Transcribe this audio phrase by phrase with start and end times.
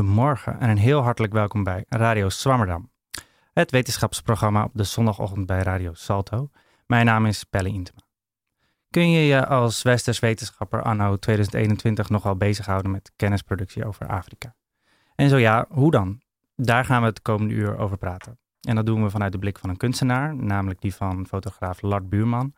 [0.00, 2.90] Goedemorgen en een heel hartelijk welkom bij Radio Swammerdam.
[3.52, 6.48] Het wetenschapsprogramma op de zondagochtend bij Radio Salto.
[6.86, 8.00] Mijn naam is Pelle Intema.
[8.90, 14.54] Kun je je als westers wetenschapper anno 2021 nogal bezighouden met kennisproductie over Afrika?
[15.14, 16.20] En zo ja, hoe dan?
[16.56, 18.38] Daar gaan we het komende uur over praten.
[18.60, 22.08] En dat doen we vanuit de blik van een kunstenaar, namelijk die van fotograaf Lart
[22.08, 22.54] Buurman.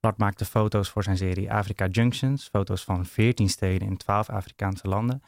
[0.00, 4.88] Lart maakte foto's voor zijn serie Africa Junctions, foto's van 14 steden in 12 Afrikaanse
[4.88, 5.22] landen.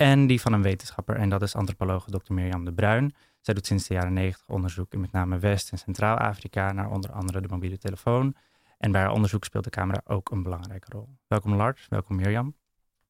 [0.00, 2.32] En die van een wetenschapper, en dat is antropologe Dr.
[2.32, 3.14] Mirjam de Bruin.
[3.40, 7.12] Zij doet sinds de jaren 90 onderzoek in met name West- en Centraal-Afrika, naar onder
[7.12, 8.34] andere de mobiele telefoon.
[8.78, 11.08] En bij haar onderzoek speelt de camera ook een belangrijke rol.
[11.26, 12.54] Welkom Lart, welkom Mirjam.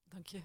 [0.09, 0.41] Dank je.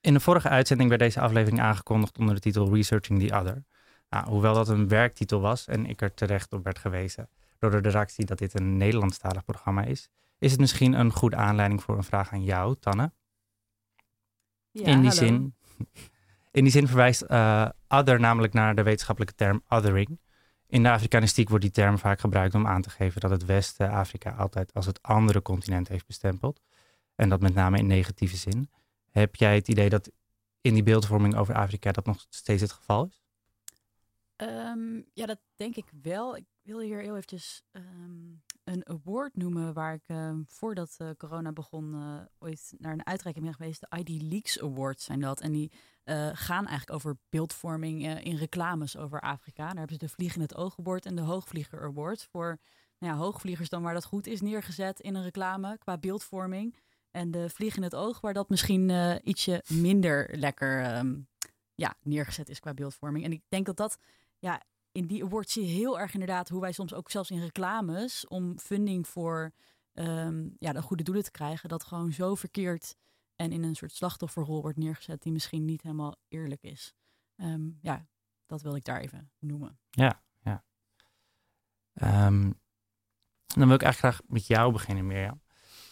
[0.00, 3.64] In de vorige uitzending werd deze aflevering aangekondigd onder de titel Researching the Other.
[4.10, 7.28] Nou, hoewel dat een werktitel was en ik er terecht op werd gewezen
[7.58, 11.82] door de redactie dat dit een Nederlandstalig programma is, is het misschien een goede aanleiding
[11.82, 13.12] voor een vraag aan jou, Tanne.
[14.72, 15.10] Ja, in, die hallo.
[15.10, 15.54] zin,
[16.50, 20.18] in die zin verwijst eh, other namelijk naar de wetenschappelijke term othering.
[20.66, 23.90] In de Afrikanistiek wordt die term vaak gebruikt om aan te geven dat het Westen
[23.90, 26.60] Afrika altijd als het andere continent heeft bestempeld.
[27.14, 28.70] En dat met name in negatieve zin.
[29.10, 30.10] Heb jij het idee dat
[30.60, 33.22] in die beeldvorming over Afrika dat nog steeds het geval is?
[34.36, 36.36] Ehm, ja, dat denk ik wel.
[36.36, 38.32] Ik wil hier heel eventjes ehm,
[38.72, 43.44] een award noemen waar ik ehm, voordat eh, corona begon eh, ooit naar een uitreiking
[43.44, 43.80] ben geweest.
[43.80, 45.40] De ID Leaks Awards zijn dat.
[45.40, 45.72] En die
[46.04, 49.66] eh, gaan eigenlijk over beeldvorming in reclames over Afrika.
[49.66, 52.58] Daar hebben ze de Vlieg in het Oog Award en de Hoogvlieger Award voor
[52.98, 56.76] nou ja, hoogvliegers dan waar dat goed is neergezet in een reclame qua beeldvorming.
[57.10, 58.90] En de Vlieg in het Oog waar dat misschien
[59.28, 61.20] ietsje minder lekker ehm,
[61.74, 63.24] ja, neergezet is qua beeldvorming.
[63.24, 63.98] En ik denk dat dat
[64.38, 67.40] ja, in die awards zie je heel erg inderdaad hoe wij soms ook zelfs in
[67.40, 69.52] reclames om funding voor
[69.92, 72.96] ehm, ja, de goede doelen te krijgen, dat gewoon zo verkeerd
[73.36, 76.94] en in een soort slachtofferrol wordt neergezet die misschien niet helemaal eerlijk is.
[77.36, 78.06] Ehm, ja,
[78.46, 79.78] dat wil ik daar even noemen.
[79.90, 80.64] Ja, ja.
[81.92, 82.50] Ehm,
[83.46, 85.42] dan wil ik eigenlijk graag met jou beginnen, Mirjam.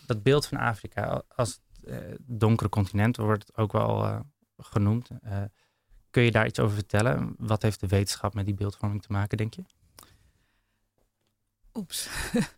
[0.06, 4.20] Dat beeld van Afrika als eh, donkere continent wordt het ook wel eh,
[4.56, 5.10] genoemd.
[5.20, 5.44] Eh,
[6.10, 7.34] kun je daar iets over vertellen?
[7.38, 9.62] Wat heeft de wetenschap met die beeldvorming te maken, denk je?
[11.74, 12.08] Oeps.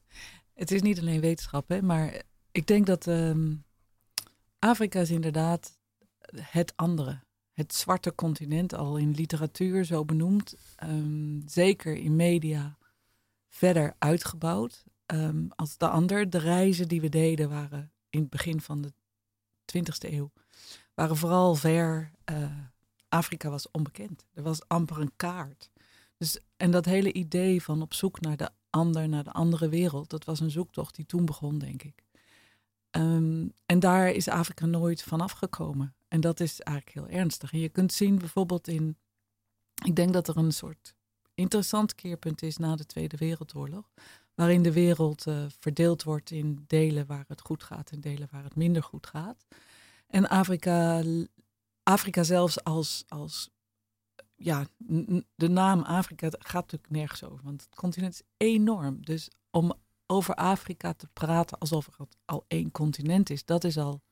[0.63, 3.55] het is niet alleen wetenschap, hè, maar ik denk dat ehm,
[4.59, 5.79] Afrika is inderdaad
[6.41, 7.23] het andere.
[7.53, 10.55] Het zwarte continent, al in literatuur zo benoemd.
[10.77, 12.79] Ehm, zeker in media
[13.49, 16.31] verder uitgebouwd ehm, als de ander.
[16.31, 18.93] De reizen die we deden waren in het begin van de
[19.65, 20.33] 20e eeuw.
[20.95, 22.11] Waren vooral ver.
[22.25, 22.59] eh,
[23.13, 24.27] Afrika was onbekend.
[24.35, 25.71] Er was amper een kaart.
[26.17, 30.11] Dus, en dat hele idee van op zoek naar de ander, naar de andere wereld,
[30.11, 32.05] dat was een zoektocht die toen begon, denk ik.
[32.91, 35.95] Ehm, en daar is Afrika nooit van afgekomen.
[36.09, 37.53] En dat is eigenlijk heel ernstig.
[37.53, 38.97] En je kunt zien bijvoorbeeld in.
[39.85, 40.95] Ik denk dat er een soort
[41.35, 43.91] interessant keerpunt is na de Tweede Wereldoorlog.
[44.35, 48.45] Waarin de wereld eh, verdeeld wordt in delen waar het goed gaat en delen waar
[48.45, 49.47] het minder goed gaat.
[50.07, 51.03] En Afrika,
[51.83, 53.51] Afrika zelfs als, als
[54.35, 54.67] ja,
[55.35, 59.05] de naam Afrika gaat natuurlijk nergens over, want het continent is enorm.
[59.05, 59.73] Dus om
[60.07, 64.03] over Afrika te praten alsof het al één continent is, dat is al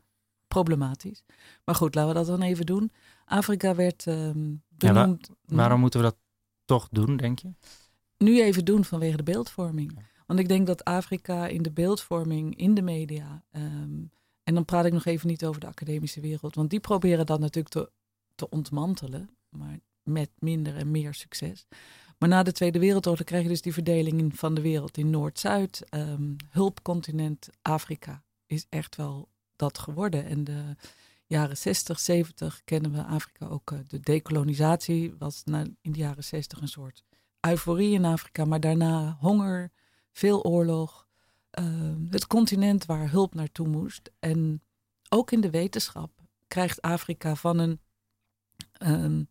[0.48, 1.22] problematisch.
[1.64, 2.92] Maar goed, laten we dat dan even doen.
[3.24, 4.12] Afrika werd Ja,
[4.78, 5.30] wa- benoemd.
[5.44, 6.16] Waarom moeten we dat
[6.64, 7.52] toch doen, denk je?
[8.18, 9.98] nu even doen vanwege de beeldvorming.
[10.26, 13.44] Want ik denk dat Afrika in de beeldvorming, in de media.
[13.50, 14.02] ehm,
[14.50, 16.54] en dan praat ik nog even niet over de academische wereld.
[16.54, 17.90] Want die proberen dat natuurlijk te,
[18.34, 19.30] te ontmantelen.
[19.48, 21.66] Maar met minder en meer succes.
[22.18, 25.10] Maar na de Tweede Wereldoorlog krijg je dus die verdeling in- van de wereld in
[25.10, 25.84] Noord-Zuid.
[25.88, 30.24] ehm, hulpcontinent Afrika is echt wel dat geworden.
[30.24, 30.76] En de
[31.26, 33.70] jaren 60, 70 kennen we Afrika ook.
[33.72, 35.42] eh, de decolonisatie was
[35.80, 37.04] in de jaren 60 een soort
[37.40, 39.70] euforie in Afrika, maar daarna honger,
[40.12, 41.08] veel oorlog.
[41.50, 44.10] Ehm, het continent waar hulp naartoe moest.
[44.18, 44.62] En
[45.08, 46.10] ook in de wetenschap
[46.48, 47.80] krijgt Afrika van een,
[48.72, 49.22] ehm,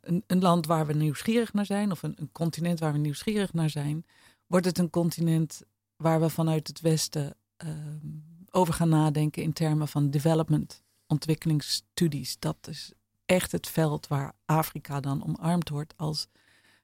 [0.00, 3.52] een, een land waar we nieuwsgierig naar zijn, of een, een continent waar we nieuwsgierig
[3.52, 4.04] naar zijn,
[4.46, 5.62] wordt het een continent
[5.96, 8.06] waar we vanuit het Westen ehm,
[8.50, 12.38] over gaan nadenken in termen van development, ontwikkelingsstudies.
[12.38, 12.92] Dat is
[13.24, 16.28] echt het veld waar Afrika dan omarmd wordt als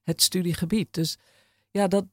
[0.02, 0.94] het studiegebied.
[0.94, 1.18] Dus
[1.70, 2.06] ja, dat,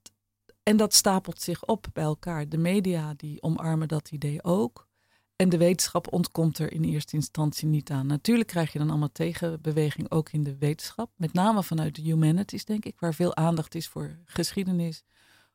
[0.64, 2.50] en dat stapelt zich op bij elkaar.
[2.50, 4.90] De media die omarmen dat idee ook.
[5.36, 8.08] En de wetenschap ontkomt er in eerste instantie niet aan.
[8.08, 11.12] Natuurlijk krijg je dan allemaal tegenbeweging ook in de wetenschap.
[11.16, 15.04] Met name vanuit de humanities, denk ik, waar veel aandacht is voor geschiedenis,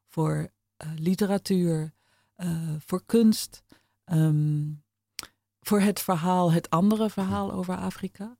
[0.06, 1.92] voor eh, literatuur,
[2.34, 3.62] eh, voor kunst,
[4.04, 4.72] ehm,
[5.60, 8.36] voor het verhaal, het andere verhaal over Afrika.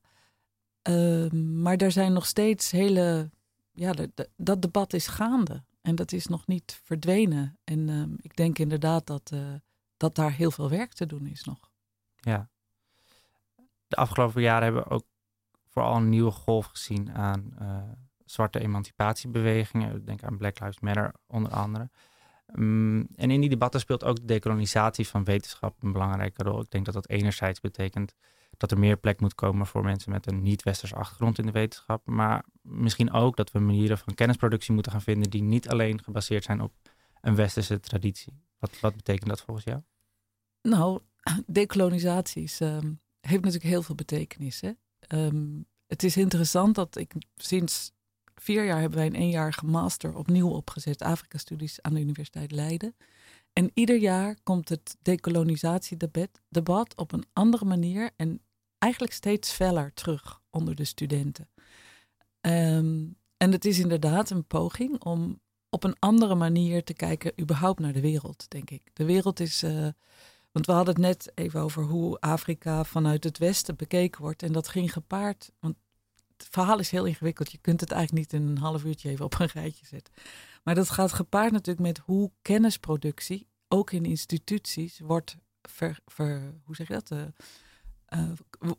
[0.81, 3.29] Ehm, maar er zijn nog steeds hele.
[3.71, 3.93] Ja,
[4.35, 5.63] dat debat is gaande.
[5.87, 7.59] En dat is nog niet verdwenen.
[7.63, 9.53] En ehm, ik denk inderdaad dat, uh,
[9.97, 11.71] dat daar heel veel werk te doen is nog.
[12.15, 12.49] Ja.
[13.87, 15.05] De afgelopen jaren hebben we ook
[15.67, 17.81] vooral een nieuwe golf gezien aan uh,
[18.25, 20.05] zwarte emancipatiebewegingen.
[20.05, 21.89] Denk aan Black Lives Matter onder andere.
[22.55, 26.61] Um, en in die debatten speelt ook de decolonisatie van wetenschap een belangrijke rol.
[26.61, 28.15] Ik denk dat dat enerzijds betekent
[28.57, 32.05] dat er meer plek moet komen voor mensen met een niet-westers achtergrond in de wetenschap.
[32.05, 36.43] Maar misschien ook dat we manieren van kennisproductie moeten gaan vinden die niet alleen gebaseerd
[36.43, 36.73] zijn op
[37.21, 38.33] een westerse traditie.
[38.59, 39.81] Wat, wat betekent dat volgens jou?
[40.61, 41.01] Nou,
[41.45, 44.61] decolonisatie um, heeft natuurlijk heel veel betekenis.
[44.61, 44.71] Hè?
[45.07, 47.91] Um, het is interessant dat ik sinds
[48.35, 52.95] vier jaar hebben wij een eenjarige master opnieuw opgezet, Afrika-studies aan de Universiteit Leiden.
[53.53, 58.41] En ieder jaar komt het decolonisatiedebat op een andere manier en
[58.77, 61.49] eigenlijk steeds feller terug onder de studenten.
[62.41, 63.05] Ehm,
[63.37, 65.39] en het is inderdaad een poging om
[65.69, 68.89] op een andere manier te kijken, überhaupt naar de wereld, denk ik.
[68.93, 69.63] De wereld is.
[69.63, 69.87] Uh,
[70.51, 74.43] want we hadden het net even over hoe Afrika vanuit het Westen bekeken wordt.
[74.43, 75.51] En dat ging gepaard.
[75.59, 75.75] Want
[76.37, 77.51] het verhaal is heel ingewikkeld.
[77.51, 80.13] Je kunt het eigenlijk niet in een half uurtje even op een rijtje zetten.
[80.63, 85.99] Maar dat gaat gepaard natuurlijk met hoe kennisproductie, ook in instituties, wordt ver,
[86.63, 87.11] hoe zeg je dat?
[87.11, 87.21] Uh,
[88.15, 88.31] uh,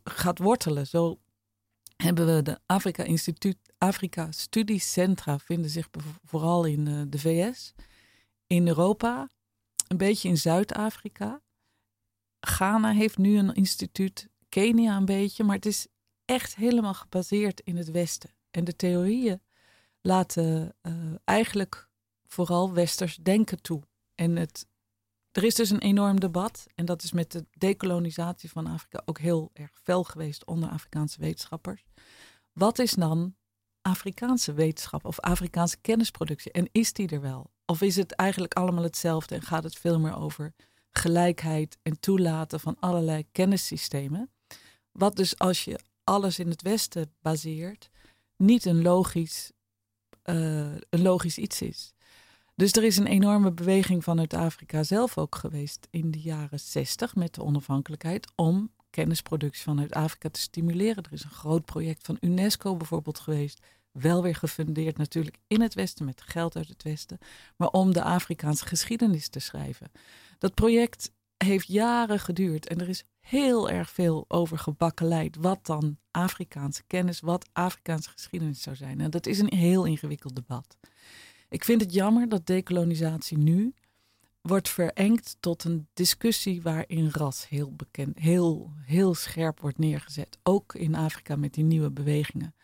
[0.03, 0.87] gaat wortelen.
[0.87, 1.19] Zo
[1.95, 5.89] hebben we de Afrika Instituut, Afrika Studiecentra vinden zich
[6.23, 7.73] vooral in uh, de VS,
[8.47, 9.29] in Europa,
[9.87, 11.41] een beetje in Zuid-Afrika.
[12.39, 15.87] Ghana heeft nu een instituut, Kenia een beetje, maar het is
[16.25, 18.33] echt helemaal gebaseerd in het Westen.
[18.51, 19.41] En de theorieën
[20.01, 20.93] laten uh,
[21.23, 21.89] eigenlijk
[22.25, 23.83] vooral westers denken toe.
[24.15, 24.67] En het
[25.31, 26.67] er is dus een enorm debat.
[26.75, 31.19] En dat is met de decolonisatie van Afrika ook heel erg fel geweest onder Afrikaanse
[31.19, 31.83] wetenschappers.
[32.53, 33.35] Wat is dan
[33.81, 36.51] Afrikaanse wetenschap of Afrikaanse kennisproductie?
[36.51, 37.51] En is die er wel?
[37.65, 40.53] Of is het eigenlijk allemaal hetzelfde en gaat het veel meer over
[40.91, 44.31] gelijkheid en toelaten van allerlei kennissystemen?
[44.91, 47.89] Wat dus als je alles in het Westen baseert,
[48.35, 49.51] niet een logisch,
[50.25, 51.93] uh, een logisch iets is.
[52.59, 57.15] Dus er is een enorme beweging vanuit Afrika zelf ook geweest in de jaren 60
[57.15, 61.03] met de onafhankelijkheid om kennisproductie vanuit Afrika te stimuleren.
[61.03, 65.73] Er is een groot project van UNESCO bijvoorbeeld geweest, wel weer gefundeerd natuurlijk in het
[65.73, 67.17] Westen met geld uit het Westen,
[67.57, 69.91] maar om de Afrikaanse geschiedenis te schrijven.
[70.37, 75.97] Dat project heeft jaren geduurd en er is heel erg veel over gebakkeleid wat dan
[76.11, 79.01] Afrikaanse kennis, wat Afrikaanse geschiedenis zou zijn.
[79.01, 80.77] En dat is een heel ingewikkeld debat.
[81.49, 83.73] Ik vind het jammer dat decolonisatie nu
[84.41, 90.37] wordt verengd tot een discussie waarin ras heel bekend, heel, heel scherp wordt neergezet.
[90.43, 92.55] Ook in Afrika met die nieuwe bewegingen.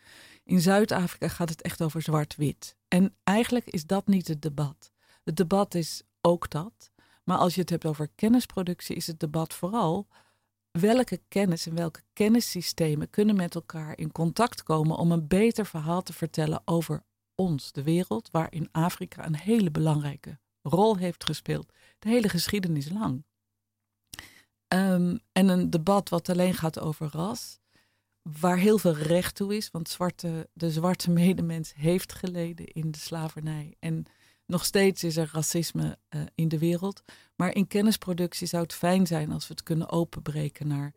[0.44, 2.76] In Zuid-Afrika gaat het echt over zwart-wit.
[2.88, 4.92] En eigenlijk is dat niet het debat.
[5.24, 6.90] Het debat is ook dat.
[7.24, 10.06] Maar als je het hebt over kennisproductie, is het debat vooral
[10.70, 16.02] welke kennis en welke kennissystemen kunnen met elkaar in contact komen om een beter verhaal
[16.02, 17.02] te vertellen over
[17.36, 23.24] ons, de wereld, waarin Afrika een hele belangrijke rol heeft gespeeld, de hele geschiedenis lang.
[24.68, 27.58] Ehm, en een debat wat alleen gaat over ras,
[28.22, 32.98] waar heel veel recht toe is, want zwarte, de zwarte medemens heeft geleden in de
[32.98, 33.74] slavernij.
[33.78, 34.06] En
[34.46, 37.02] nog steeds is er racisme uh, in de wereld.
[37.36, 40.94] Maar in kennisproductie zou het fijn zijn als we het kunnen openbreken naar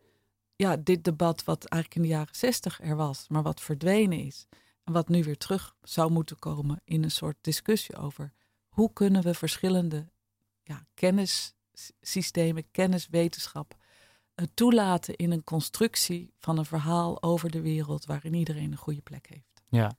[0.56, 4.46] ja, dit debat wat eigenlijk in de jaren zestig er was, maar wat verdwenen is
[4.92, 8.32] wat nu weer terug zou moeten komen in een soort discussie over
[8.68, 10.08] hoe kunnen we verschillende
[10.62, 13.76] ja, kennissystemen, kenniswetenschap
[14.40, 19.00] uh, toelaten in een constructie van een verhaal over de wereld waarin iedereen een goede
[19.00, 19.62] plek heeft.
[19.68, 19.98] Ja.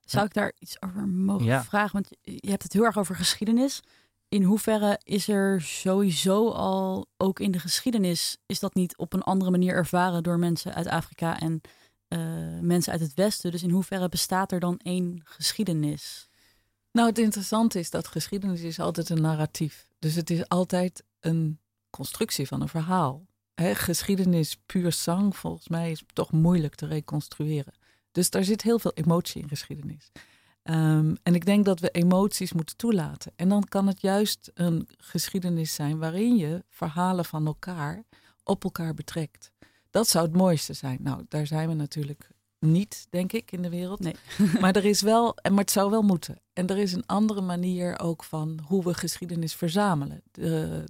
[0.00, 1.92] Zou ik daar iets over mogen vragen?
[1.92, 3.80] Want je hebt het heel erg over geschiedenis.
[4.28, 9.22] In hoeverre is er sowieso al, ook in de geschiedenis, is dat niet op een
[9.22, 11.70] andere manier ervaren door mensen uit Afrika en uh,
[12.60, 13.50] mensen uit het Westen.
[13.50, 16.28] Dus in hoeverre bestaat er dan één geschiedenis?
[16.92, 19.86] Nou, het interessante is dat geschiedenis is altijd een narratief.
[19.98, 21.58] Dus het is altijd een
[21.90, 23.26] constructie van een verhaal.
[23.54, 27.74] Geschiedenis puur zang, volgens mij, is toch moeilijk te reconstrueren.
[28.12, 30.10] Dus daar zit heel veel emotie in geschiedenis.
[30.62, 33.32] Um, en ik denk dat we emoties moeten toelaten.
[33.36, 38.04] En dan kan het juist een geschiedenis zijn waarin je verhalen van elkaar
[38.44, 39.52] op elkaar betrekt.
[39.94, 40.98] Dat zou het mooiste zijn.
[41.00, 44.00] Nou, daar zijn we natuurlijk niet, denk ik, in de wereld.
[44.00, 44.14] Nee.
[44.60, 46.40] maar er is wel, maar het zou wel moeten.
[46.52, 50.22] En er is een andere manier ook van hoe we geschiedenis verzamelen.
[50.30, 50.84] De,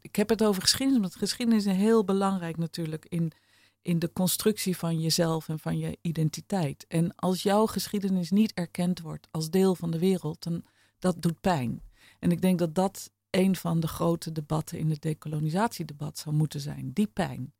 [0.00, 3.32] ik heb het over geschiedenis, want geschiedenis is heel belangrijk natuurlijk in,
[3.82, 6.84] in de constructie van jezelf en van je identiteit.
[6.88, 10.64] En als jouw geschiedenis niet erkend wordt als deel van de wereld, dan
[10.98, 11.82] dat doet pijn.
[12.18, 16.60] En ik denk dat dat een van de grote debatten in het decolonisatiedebat zou moeten
[16.60, 16.90] zijn.
[16.92, 17.54] Die pijn.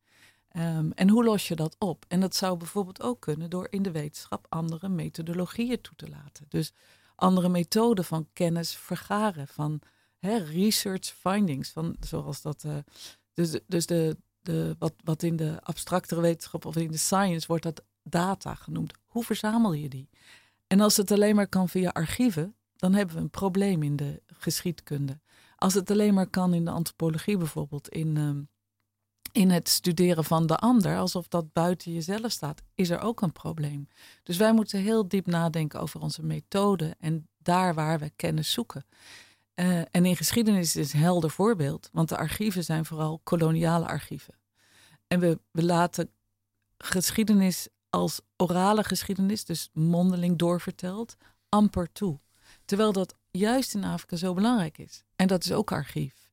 [0.56, 2.04] Ehm, en hoe los je dat op?
[2.08, 6.46] En dat zou bijvoorbeeld ook kunnen door in de wetenschap andere methodologieën toe te laten.
[6.48, 6.72] Dus
[7.14, 9.80] andere methoden van kennis vergaren, van
[10.20, 12.64] research findings, van, zoals dat.
[12.66, 12.76] Uh,
[13.34, 17.62] dus dus de, de, wat, wat in de abstractere wetenschap of in de science wordt
[17.62, 18.92] dat data genoemd.
[19.06, 20.08] Hoe verzamel je die?
[20.66, 24.22] En als het alleen maar kan via archieven, dan hebben we een probleem in de
[24.26, 25.20] geschiedkunde.
[25.56, 28.42] Als het alleen maar kan in de antropologie bijvoorbeeld, in, ehm,
[29.36, 33.32] in het studeren van de ander, alsof dat buiten jezelf staat, is er ook een
[33.32, 33.88] probleem.
[34.22, 38.84] Dus wij moeten heel diep nadenken over onze methode en daar waar we kennis zoeken.
[39.54, 44.34] Uh, en in geschiedenis is een helder voorbeeld, want de archieven zijn vooral koloniale archieven.
[45.06, 46.10] En we, we laten
[46.78, 51.16] geschiedenis als orale geschiedenis, dus mondeling doorverteld,
[51.48, 52.20] amper toe.
[52.64, 55.04] Terwijl dat juist in Afrika zo belangrijk is.
[55.16, 56.25] En dat is ook archief.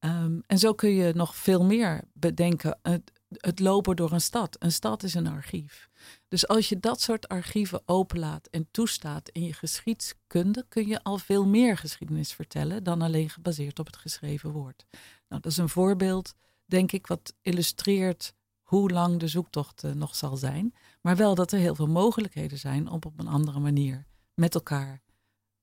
[0.00, 2.78] Um, en zo kun je nog veel meer bedenken.
[2.82, 4.56] Het, lopen door een stad.
[4.58, 5.88] Een stad is een archief.
[6.28, 11.18] Dus als je dat soort archieven openlaat en toestaat in je geschiedkunde, kun je al
[11.18, 14.86] veel meer geschiedenis vertellen dan alleen gebaseerd op het geschreven woord.
[15.28, 20.16] Nou, dat is een voorbeeld, denk ik, wat illustreert hoe lang de zoektocht uh, nog
[20.16, 20.74] zal zijn.
[21.00, 25.02] Maar wel dat er heel veel mogelijkheden zijn om op een andere manier met elkaar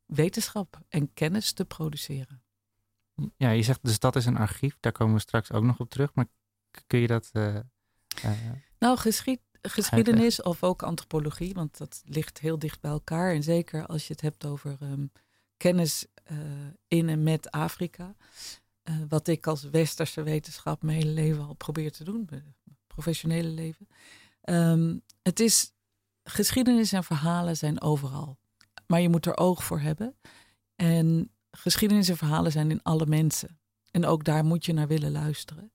[0.05, 2.44] wetenschap en kennis te produceren.
[3.37, 5.89] Ja, je zegt dus dat is een archief, daar komen we straks ook nog op
[5.89, 6.13] terug.
[6.13, 6.25] Maar
[6.87, 7.29] kun je dat.
[7.33, 7.55] Uh,
[8.25, 8.31] uh,
[8.79, 13.33] nou, geschied, geschiedenis of ook antropologie, want dat ligt heel dicht bij elkaar.
[13.33, 15.11] En zeker als je het hebt over um,
[15.57, 16.37] kennis uh,
[16.87, 18.15] in en met Afrika.
[19.09, 22.55] wat ik als westerse wetenschap mijn hele leven al probeer te doen, mijn
[22.87, 23.87] professionele leven.
[24.43, 25.73] Um, het is
[26.23, 28.37] geschiedenis en verhalen zijn overal
[28.87, 30.15] maar je moet er oog voor hebben.
[30.75, 33.59] En geschiedenis en verhalen zijn in alle mensen.
[33.91, 35.71] En ook daar moet je naar willen luisteren.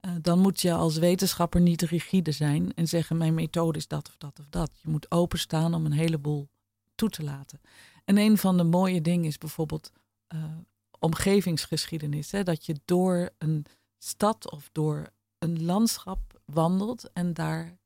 [0.00, 4.08] Uh, dan moet je als wetenschapper niet rigide zijn en zeggen: Mijn methode is dat
[4.08, 4.70] of dat of dat.
[4.82, 6.48] Je moet openstaan om een heleboel
[6.94, 7.60] toe te laten.
[8.04, 9.92] En een van de mooie dingen is bijvoorbeeld
[10.34, 10.44] uh,
[10.98, 12.30] omgevingsgeschiedenis.
[12.30, 12.42] Hè?
[12.42, 13.66] Dat je door een
[13.98, 17.78] stad of door een landschap wandelt en daar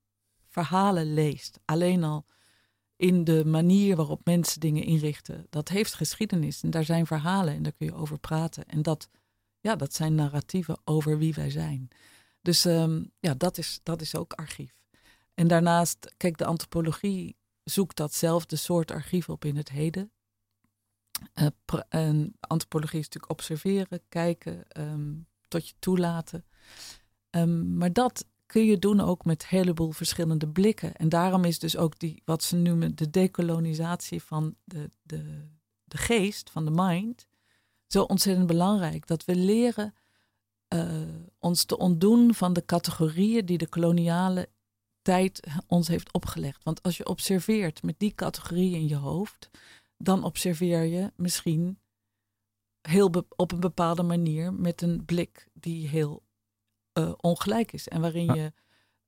[0.48, 1.60] verhalen leest.
[1.64, 2.24] Alleen al
[3.02, 5.46] in de manier waarop mensen dingen inrichten.
[5.50, 8.64] Dat heeft geschiedenis en daar zijn verhalen en daar kun je over praten.
[8.66, 9.08] En dat,
[9.60, 11.88] ja, dat zijn narratieven over wie wij zijn.
[12.40, 14.74] Dus um, ja, dat is, dat is ook archief.
[15.34, 20.12] En daarnaast, kijk, de antropologie zoekt datzelfde soort archief op in het heden.
[21.34, 21.46] Uh,
[21.88, 26.44] en antropologie is natuurlijk observeren, kijken, um, tot je toelaten.
[27.30, 30.96] Um, maar dat kun je doen ook met een heleboel verschillende blikken.
[30.96, 35.48] En daarom is dus ook die, wat ze noemen de dekolonisatie van de, de,
[35.84, 37.26] de geest, van de mind,
[37.86, 39.06] zo ontzettend belangrijk.
[39.06, 39.94] Dat we leren
[40.74, 41.02] uh,
[41.38, 44.48] ons te ontdoen van de categorieën die de koloniale
[45.02, 46.64] tijd ons heeft opgelegd.
[46.64, 49.50] Want als je observeert met die categorieën in je hoofd,
[49.96, 51.78] dan observeer je misschien
[52.80, 56.22] heel op een bepaalde manier met een blik die heel
[56.98, 57.88] uh, ongelijk is.
[57.88, 58.52] En waarin je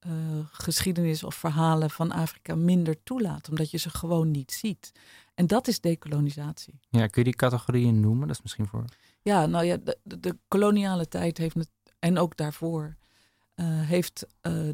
[0.06, 0.12] uh,
[0.52, 4.92] geschiedenis of verhalen van Afrika minder toelaat, omdat je ze gewoon niet ziet.
[5.34, 6.80] En dat is decolonisatie.
[6.90, 8.26] Ja, kun je die categorieën noemen?
[8.26, 8.84] Dat is misschien voor.
[9.22, 12.96] Ja, nou ja, de, de koloniale tijd heeft het, en ook daarvoor,
[13.54, 14.26] uh, heeft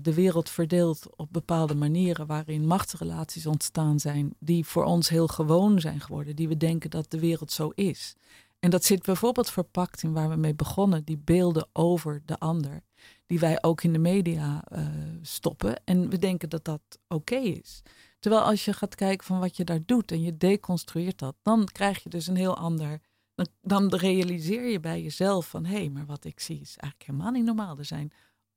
[0.02, 5.80] de wereld verdeeld op bepaalde manieren waarin machtsrelaties ontstaan zijn, die voor ons heel gewoon
[5.80, 8.14] zijn geworden, die we denken dat de wereld zo is.
[8.58, 12.82] En dat zit bijvoorbeeld verpakt in waar we mee begonnen, die beelden over de ander
[13.26, 14.86] die wij ook in de media uh,
[15.22, 15.84] stoppen.
[15.84, 17.82] En we denken dat dat oké is.
[18.18, 21.64] Terwijl als je gaat kijken van wat je daar doet en je deconstrueert dat, dan
[21.64, 23.00] krijg je dus een heel ander.
[23.34, 27.10] Dan, dan realiseer je bij jezelf van hé, hey, maar wat ik zie is eigenlijk
[27.10, 27.78] helemaal niet normaal.
[27.78, 28.12] Er zijn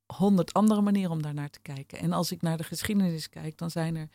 [0.05, 1.99] honderd andere manieren om daar naar te kijken.
[1.99, 4.09] En als ik naar de geschiedenis kijk, dan zijn er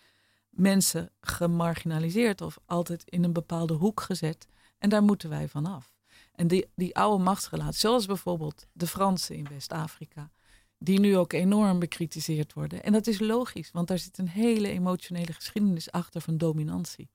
[0.50, 4.48] mensen gemarginaliseerd of altijd in een bepaalde hoek gezet.
[4.78, 5.97] En daar moeten wij vanaf.
[6.38, 10.30] En die, die oude machtsrelatie, zoals bijvoorbeeld de Fransen in West-Afrika,
[10.78, 12.82] die nu ook enorm bekritiseerd worden.
[12.82, 17.10] En dat is logisch, want daar zit een hele emotionele geschiedenis achter van dominantie.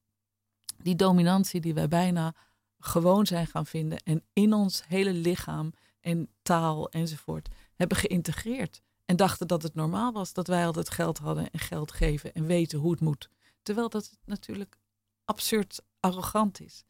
[0.77, 2.35] Die dominantie die wij bijna
[2.79, 8.81] gewoon zijn gaan vinden en in ons hele lichaam en taal enzovoort hebben geïntegreerd.
[9.05, 12.45] En dachten dat het normaal was dat wij altijd geld hadden en geld geven en
[12.45, 13.29] weten hoe het moet.
[13.61, 14.77] Terwijl dat natuurlijk
[15.25, 16.83] absurd arrogant is.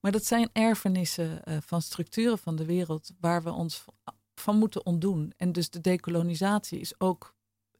[0.00, 3.84] Maar dat zijn erfenissen uh, van structuren van de wereld waar we ons
[4.34, 5.32] van moeten ontdoen.
[5.36, 7.34] En dus de dekolonisatie is ook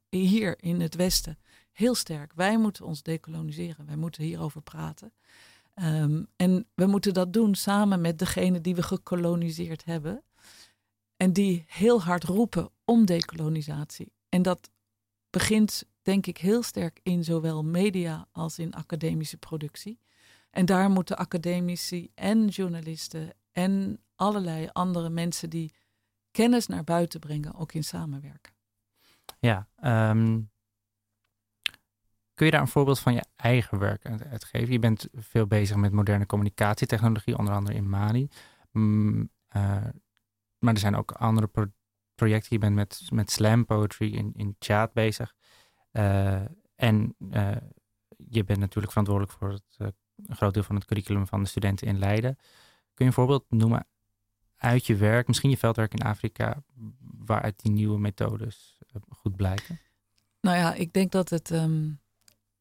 [0.08, 1.38] hier in het Westen
[1.78, 2.32] heel sterk.
[2.34, 3.86] Wij moeten ons dekoloniseren.
[3.86, 5.12] Wij moeten hierover praten.
[5.74, 10.22] Ehm, en we moeten dat doen samen met degene die we gekoloniseerd hebben.
[11.16, 14.12] En die heel hard roepen om dekolonisatie.
[14.28, 14.70] En dat
[15.30, 19.98] begint, denk ik, heel sterk in zowel media als in academische productie.
[20.50, 25.74] En daar moeten academici en journalisten en allerlei andere mensen die
[26.30, 28.52] kennis naar buiten brengen ook in samenwerken.
[29.38, 30.40] Ja, ehm,
[32.34, 34.72] kun je daar een voorbeeld van je eigen werk uit geven?
[34.72, 38.28] Je bent veel bezig met moderne communicatietechnologie, onder andere in Mali.
[38.70, 39.84] Mm, uh,
[40.58, 41.50] maar er zijn ook andere
[42.14, 42.48] projecten.
[42.50, 45.34] Je bent met, met slam poetry in, in chat bezig.
[45.92, 46.40] Uh,
[46.74, 47.56] en uh,
[48.28, 49.94] je bent natuurlijk verantwoordelijk voor het,
[50.26, 52.34] een groot deel van het curriculum van de studenten in Leiden.
[52.94, 53.86] Kun je een voorbeeld noemen
[54.56, 56.62] uit je werk, misschien je veldwerk in Afrika,
[57.00, 59.80] waaruit die nieuwe methodes goed blijken?
[60.40, 62.00] Nou ja, ik denk dat het, um,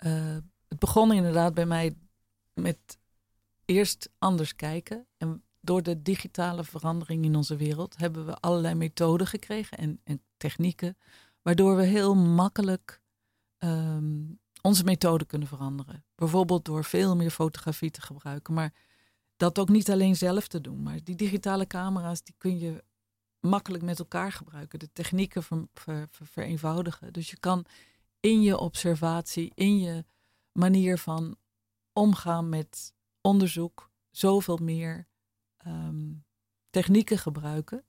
[0.05, 0.37] uh,
[0.67, 1.95] het begon inderdaad bij mij
[2.53, 2.97] met
[3.65, 5.07] eerst anders kijken.
[5.17, 10.21] En door de digitale verandering in onze wereld hebben we allerlei methoden gekregen en, en
[10.37, 10.97] technieken,
[11.41, 13.01] waardoor we heel makkelijk
[13.59, 16.05] um, onze methode kunnen veranderen.
[16.15, 18.73] Bijvoorbeeld door veel meer fotografie te gebruiken, maar
[19.37, 20.83] dat ook niet alleen zelf te doen.
[20.83, 22.83] Maar die digitale camera's, die kun je
[23.39, 24.79] makkelijk met elkaar gebruiken.
[24.79, 27.13] De technieken ver, ver, vereenvoudigen.
[27.13, 27.65] Dus je kan
[28.19, 30.05] in je observatie, in je
[30.51, 31.35] manier van
[31.93, 35.07] omgaan met onderzoek, zoveel meer
[35.67, 36.25] um,
[36.69, 37.85] technieken gebruiken.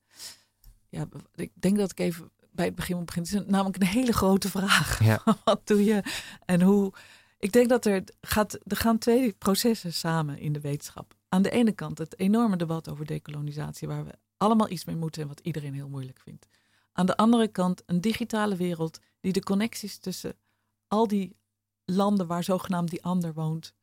[0.88, 3.33] Ja, ik denk dat ik even bij het begin beginnen.
[3.33, 5.04] Het is namelijk een hele grote vraag.
[5.04, 5.22] Ja.
[5.44, 6.02] Wat doe je
[6.44, 6.92] en hoe?
[7.38, 11.14] Ik denk dat er gaat, er gaan twee processen samen in de wetenschap.
[11.28, 15.22] Aan de ene kant het enorme debat over dekolonisatie, waar we allemaal iets mee moeten
[15.22, 16.46] en wat iedereen heel moeilijk vindt.
[16.92, 20.35] Aan de andere kant een digitale wereld die de connecties tussen
[20.88, 21.37] al die
[21.85, 23.74] landen waar zogenaamd die ander woont,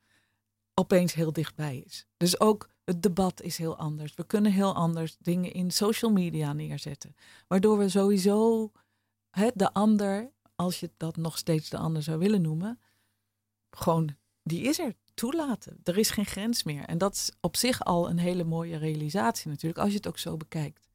[0.76, 2.06] opeens heel dichtbij is.
[2.18, 4.14] Dus ook het debat is heel anders.
[4.14, 7.16] We kunnen heel anders dingen in social media neerzetten.
[7.48, 8.72] Waardoor we sowieso
[9.30, 12.80] hè, de ander, als je dat nog steeds de ander zou willen noemen,
[13.70, 15.80] gewoon, die is er toelaten.
[15.84, 16.84] Er is geen grens meer.
[16.84, 20.18] En dat is op zich al een hele mooie realisatie natuurlijk, als je het ook
[20.18, 20.88] zo bekijkt.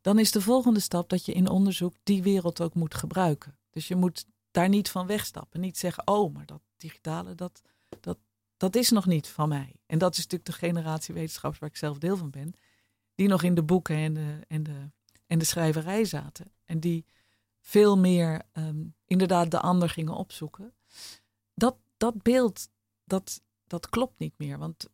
[0.00, 3.58] Dan is de volgende stap dat je in onderzoek die wereld ook moet gebruiken.
[3.70, 5.60] Dus je moet daar niet van wegstappen.
[5.60, 7.62] Niet zeggen, oh, maar dat digitale, dat,
[8.00, 8.18] dat,
[8.62, 9.76] dat is nog niet van mij.
[9.86, 12.54] En dat is natuurlijk de generatie wetenschappers waar ik zelf deel van ben.
[13.14, 14.90] Die nog in de boeken en de, en de,
[15.26, 16.52] en de schrijverij zaten.
[16.64, 17.04] En die
[17.60, 20.74] veel meer ehm, inderdaad de ander gingen opzoeken.
[21.54, 22.68] Dat, dat beeld,
[23.04, 24.58] dat, dat klopt niet meer.
[24.58, 24.88] Want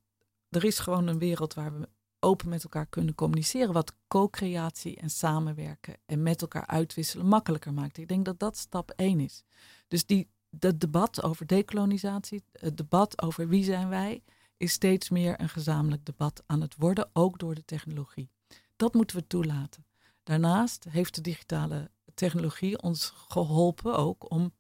[0.49, 1.89] er is gewoon een wereld waar we
[2.21, 3.73] open met elkaar kunnen communiceren.
[3.73, 7.99] Wat co-creatie en samenwerken en met elkaar uitwisselen makkelijker maakt.
[7.99, 9.45] Ik denk dat dat stap één is.
[9.89, 14.23] Dus die, dat debat over dekolonisatie, het debat over wie zijn wij,
[14.57, 18.31] is steeds meer een gezamenlijk debat aan het worden, ook door de technologie.
[18.77, 19.87] Dat moeten we toelaten.
[20.23, 24.55] Daarnaast heeft de digitale technologie ons geholpen ook om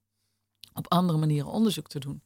[0.72, 2.22] op andere manieren onderzoek te doen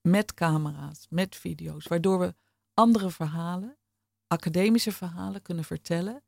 [0.00, 2.34] met camera's, met video's, waardoor we
[2.74, 3.76] andere verhalen,
[4.26, 6.22] academische verhalen kunnen vertellen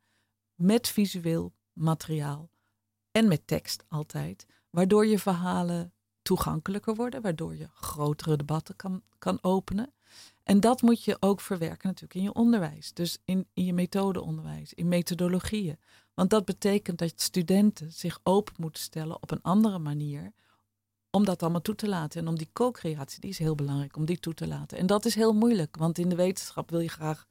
[0.55, 2.51] met visueel materiaal
[3.11, 5.94] en met tekst altijd, waardoor je verhalen
[6.25, 9.93] toegankelijker worden, waardoor je grotere debatten kan, kan openen.
[10.43, 14.75] En dat moet je ook verwerken natuurlijk in je onderwijs, dus in, in je methodeonderwijs,
[14.75, 15.79] in methodologieën.
[16.15, 20.33] Want dat betekent dat studenten zich open moeten stellen op een andere manier
[21.11, 22.21] om dat allemaal toe te laten.
[22.21, 24.79] En om die co-creatie, die is heel belangrijk, om die toe te laten.
[24.79, 27.27] En dat is heel moeilijk, want in de wetenschap wil je graag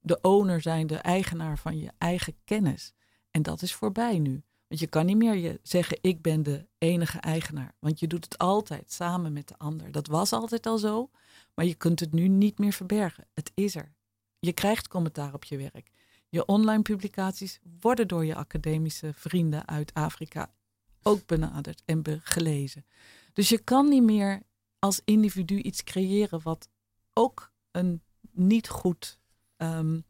[0.00, 2.92] de owner zijn, de eigenaar van je eigen kennis.
[3.30, 4.44] En dat is voorbij nu.
[4.68, 7.74] Want je kan niet meer je zeggen, ik ben de enige eigenaar.
[7.78, 9.92] Want je doet het altijd samen met de ander.
[9.92, 11.10] Dat was altijd al zo,
[11.54, 13.26] maar je kunt het nu niet meer verbergen.
[13.34, 13.94] Het is er.
[14.38, 15.90] Je krijgt commentaar op je werk.
[16.28, 20.54] Je online publicaties worden door je academische vrienden uit Afrika
[21.02, 22.86] ook benaderd en gelezen.
[23.32, 24.42] Dus je kan niet meer
[24.78, 26.68] als individu iets creëren wat
[27.12, 29.18] ook een niet goed.
[29.56, 30.04] Um,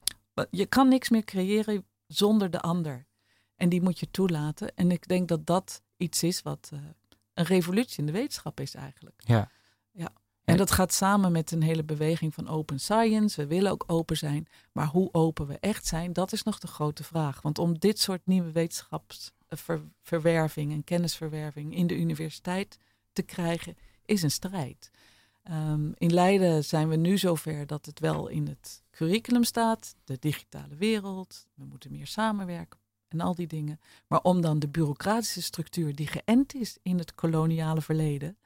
[0.50, 3.06] je kan niks meer creëren zonder de ander.
[3.56, 4.74] En die moet je toelaten.
[4.74, 6.80] En ik denk dat dat iets is wat uh,
[7.34, 9.22] een revolutie in de wetenschap is eigenlijk.
[9.24, 9.50] Ja.
[9.92, 10.12] ja.
[10.44, 13.40] En dat gaat samen met een hele beweging van open science.
[13.40, 14.46] We willen ook open zijn.
[14.72, 17.42] Maar hoe open we echt zijn, dat is nog de grote vraag.
[17.42, 22.78] Want om dit soort nieuwe wetenschapsverwerving en kennisverwerving in de universiteit
[23.12, 24.90] te krijgen, is een strijd.
[25.50, 30.16] Um, in Leiden zijn we nu zover dat het wel in het curriculum staat, de
[30.20, 32.78] digitale wereld, we moeten meer samenwerken,
[33.14, 33.80] en al die dingen.
[34.06, 38.38] Maar om dan de bureaucratische structuur die geënt is in het koloniale verleden,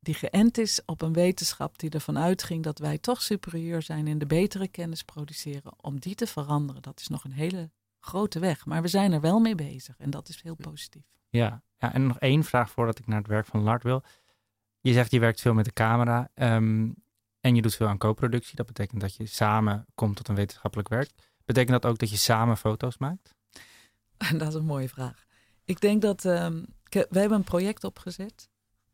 [0.00, 4.18] die geënt is op een wetenschap die ervan uitging dat wij toch superieur zijn en
[4.18, 8.66] de betere kennis produceren, om die te veranderen, dat is nog een hele grote weg.
[8.66, 11.04] Maar we zijn er wel mee bezig en dat is heel positief.
[11.28, 14.02] Ja, ja en nog één vraag voordat ik naar het werk van Lart wil.
[14.80, 16.90] Je zegt je werkt veel met de camera ehm,
[17.40, 18.56] en je doet veel aan co-productie.
[18.56, 21.10] Dat betekent dat je samen komt tot een wetenschappelijk werk.
[21.44, 23.33] Betekent dat ook dat je samen foto's maakt?
[24.38, 25.24] Dat is een mooie vraag.
[25.64, 28.48] Ik denk dat um, we hebben een project opgezet.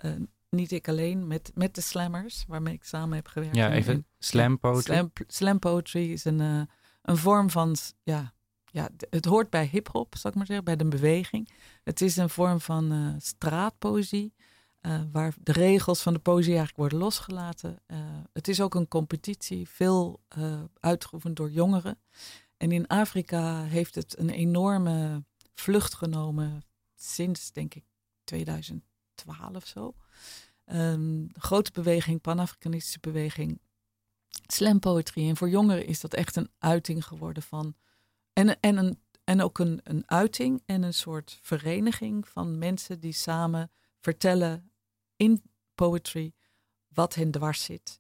[0.04, 0.12] Uh,
[0.50, 3.56] niet ik alleen, met, met de slammers, waarmee ik samen heb gewerkt.
[3.56, 4.94] Ja, even slam poetry.
[4.94, 6.62] Slam, slam poetry is een, uh,
[7.02, 8.33] een vorm van, ja,
[8.64, 11.50] ja, het hoort bij hip-hop, zal ik maar zeggen, bij de beweging.
[11.85, 14.35] Het is een vorm van uh, straatpoëzie,
[14.83, 17.83] uh, waar de regels van de poëzie eigenlijk worden losgelaten.
[18.33, 20.20] het is ook een competitie, veel
[20.80, 21.98] uitgeoefend door jongeren.
[22.61, 26.62] En in Afrika heeft het een enorme vlucht genomen
[26.94, 27.85] sinds, denk ik,
[28.25, 29.94] 2012 zo.
[30.66, 33.61] Um, grote beweging, Pan-Afrikanistische beweging,
[34.46, 35.29] slam poetry.
[35.29, 37.75] En voor jongeren is dat echt een uiting geworden van.
[38.33, 43.12] En, en, een, en ook een, een uiting en een soort vereniging van mensen die
[43.12, 43.70] samen
[44.01, 44.70] vertellen
[45.16, 45.42] in
[45.75, 46.33] poetry
[46.88, 48.00] wat hen dwars zit.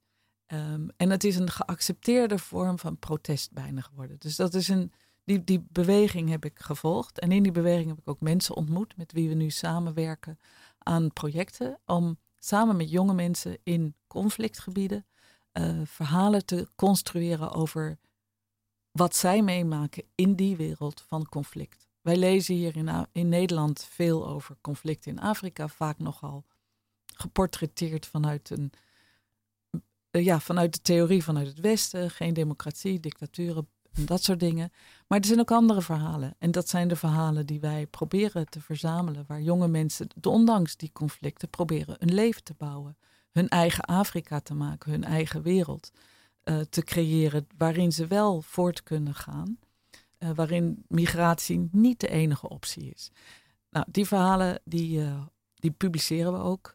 [0.52, 4.16] Um, en het is een geaccepteerde vorm van protest bijna geworden.
[4.18, 4.92] Dus dat is een,
[5.24, 7.18] die, die beweging heb ik gevolgd.
[7.18, 10.38] En in die beweging heb ik ook mensen ontmoet met wie we nu samenwerken
[10.78, 11.78] aan projecten.
[11.86, 15.06] Om samen met jonge mensen in conflictgebieden
[15.52, 17.98] uh, verhalen te construeren over
[18.90, 21.88] wat zij meemaken in die wereld van conflict.
[22.00, 26.44] Wij lezen hier in, in Nederland veel over conflicten in Afrika, vaak nogal
[27.14, 28.72] geportretteerd vanuit een
[30.10, 34.72] uh, ja, vanuit de theorie vanuit het Westen, geen democratie, dictaturen, en dat soort dingen.
[35.06, 36.34] Maar er zijn ook andere verhalen.
[36.38, 39.24] En dat zijn de verhalen die wij proberen te verzamelen.
[39.26, 42.96] Waar jonge mensen, ondanks die conflicten, proberen een leven te bouwen.
[43.30, 45.90] Hun eigen Afrika te maken, hun eigen wereld
[46.44, 47.46] uh, te creëren.
[47.56, 49.58] Waarin ze wel voort kunnen gaan.
[50.18, 53.10] Uh, waarin migratie niet de enige optie is.
[53.70, 55.22] Nou, die verhalen die, uh,
[55.54, 56.74] die publiceren we ook.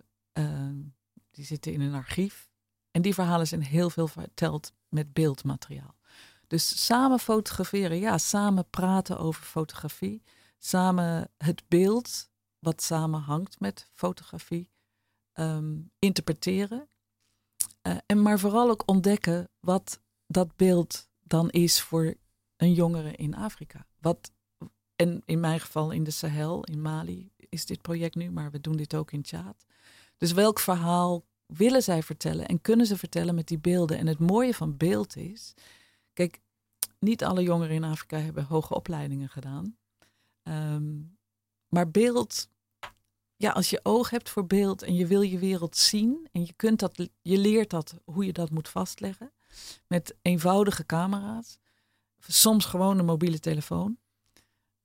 [1.32, 2.50] die zitten in een archief.
[2.96, 5.96] En die verhalen zijn heel veel verteld met beeldmateriaal.
[6.48, 10.24] Dus samen fotograferen, ja, samen praten over fotografie.
[10.58, 12.30] Samen het beeld
[12.60, 14.70] wat samenhangt met fotografie
[15.34, 16.90] um, interpreteren.
[17.88, 22.14] Uh, en maar vooral ook ontdekken wat dat beeld dan is voor
[22.56, 23.88] een jongere in Afrika.
[24.00, 24.32] Wat,
[24.96, 28.62] en in mijn geval in de Sahel, in Mali is dit project nu, maar we
[28.62, 29.66] doen dit ook in Tjaad.
[30.18, 33.98] Dus welk verhaal willen zij vertellen en kunnen ze vertellen met die beelden?
[33.98, 35.54] En het mooie van beeld is,
[36.16, 36.42] Kijk,
[37.00, 39.78] niet alle jongeren in Afrika hebben hoge opleidingen gedaan.
[40.44, 41.18] Um,
[41.68, 42.50] maar beeld,
[43.36, 46.54] ja, als je oog hebt voor beeld en je wil je wereld zien en je
[46.54, 49.34] kunt dat, je leert dat hoe je dat moet vastleggen
[49.88, 51.58] met eenvoudige camera's,
[52.20, 53.98] soms gewoon een mobiele telefoon,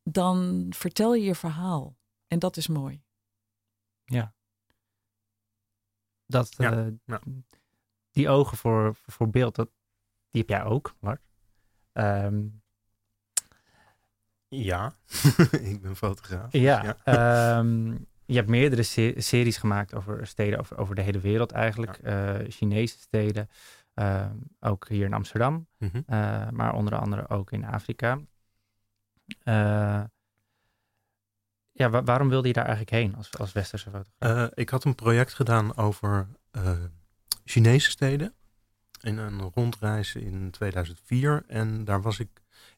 [0.02, 1.96] dan vertel je je verhaal
[2.26, 3.02] en dat is mooi.
[4.04, 4.34] Ja.
[6.30, 7.20] Dat, ja, ja.
[8.10, 9.70] Die ogen voor, voor beeld, dat,
[10.30, 11.20] die heb jij ook, Lars.
[11.92, 12.62] Um,
[14.48, 14.92] ja,
[15.70, 16.52] ik ben fotograaf.
[16.52, 17.58] Ja, ja.
[17.58, 21.98] Um, je hebt meerdere se series gemaakt over steden over, over de hele wereld eigenlijk.
[22.02, 22.40] Ja.
[22.40, 23.48] Uh, Chinese steden,
[23.94, 24.26] uh,
[24.60, 26.04] ook hier in Amsterdam, mm -hmm.
[26.06, 28.20] uh, maar onder andere ook in Afrika.
[31.72, 34.50] Ja, wa waarom wilde je daar eigenlijk heen als, als westerse fotograaf?
[34.54, 36.28] ik had een project gedaan over
[37.44, 38.34] Chinese steden
[39.00, 41.44] in een rondreis in 2004.
[41.46, 42.28] En daar was ik.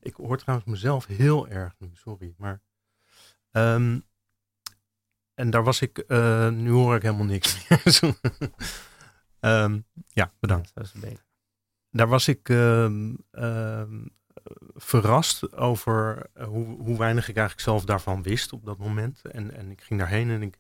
[0.01, 2.35] Ik hoor trouwens mezelf heel erg nu, sorry.
[2.37, 2.61] Maar.
[3.51, 4.05] Um,
[5.35, 6.05] en daar was ik.
[6.09, 7.83] Uh, nu hoor ik helemaal niks meer.
[9.63, 10.71] um, ja, bedankt.
[10.75, 11.25] Dat is beter.
[11.91, 12.85] Daar was ik uh,
[14.75, 19.23] verrast over hoe, hoe weinig ik eigenlijk zelf daarvan wist op dat moment.
[19.25, 20.59] En, en ik ging daarheen en ik,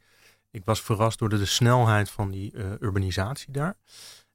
[0.51, 3.77] ik was verrast door de, snelheid van die uh, urbanisatie daar.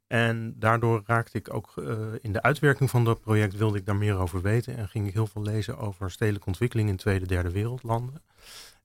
[0.07, 3.95] En daardoor raakte ik ook uh, in de uitwerking van dat project wilde ik daar
[3.95, 4.77] meer over weten.
[4.77, 8.23] En ging ik heel veel lezen over stedelijke ontwikkeling in tweede, derde wereldlanden.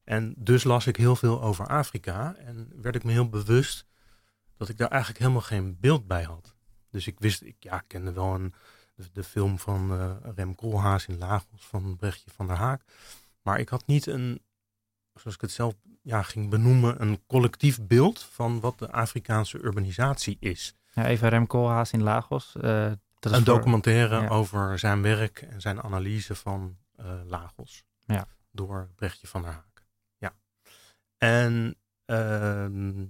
[0.05, 2.35] En dus las ik heel veel over Afrika.
[2.37, 3.87] En werd ik me heel bewust
[4.57, 6.55] dat ik daar eigenlijk helemaal geen beeld bij had.
[6.91, 8.55] Dus ik wist, ik ja, kende wel een,
[9.03, 12.83] de, de film van uh, Rem Koolhaas in Lagos van Brechtje van der Haak.
[13.43, 14.43] Maar ik had niet een,
[15.15, 20.37] zoals ik het zelf ja, ging benoemen, een collectief beeld van wat de Afrikaanse urbanisatie
[20.41, 20.75] is.
[20.93, 22.55] Ja, even Rem Koolhaas in Lagos.
[22.57, 22.63] Uh,
[23.19, 24.29] dat een voor, documentaire ja.
[24.29, 27.85] over zijn werk en zijn analyse van uh, Lagos.
[28.05, 28.27] Ja.
[28.51, 29.85] door Brechtje van der Haak.
[30.19, 30.35] Ja.
[31.19, 33.05] En, ehm,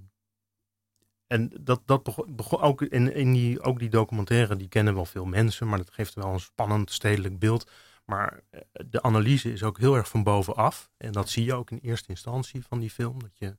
[1.33, 2.03] en dat, dat
[2.35, 5.91] begon, ook in, in die, ook die documentaire, die kennen wel veel mensen, maar dat
[5.91, 7.71] geeft wel een spannend stedelijk beeld.
[8.05, 10.91] Maar eh, de analyse is ook heel erg van bovenaf.
[10.97, 13.19] En dat zie je ook in eerste instantie van die film.
[13.21, 13.57] Dat je,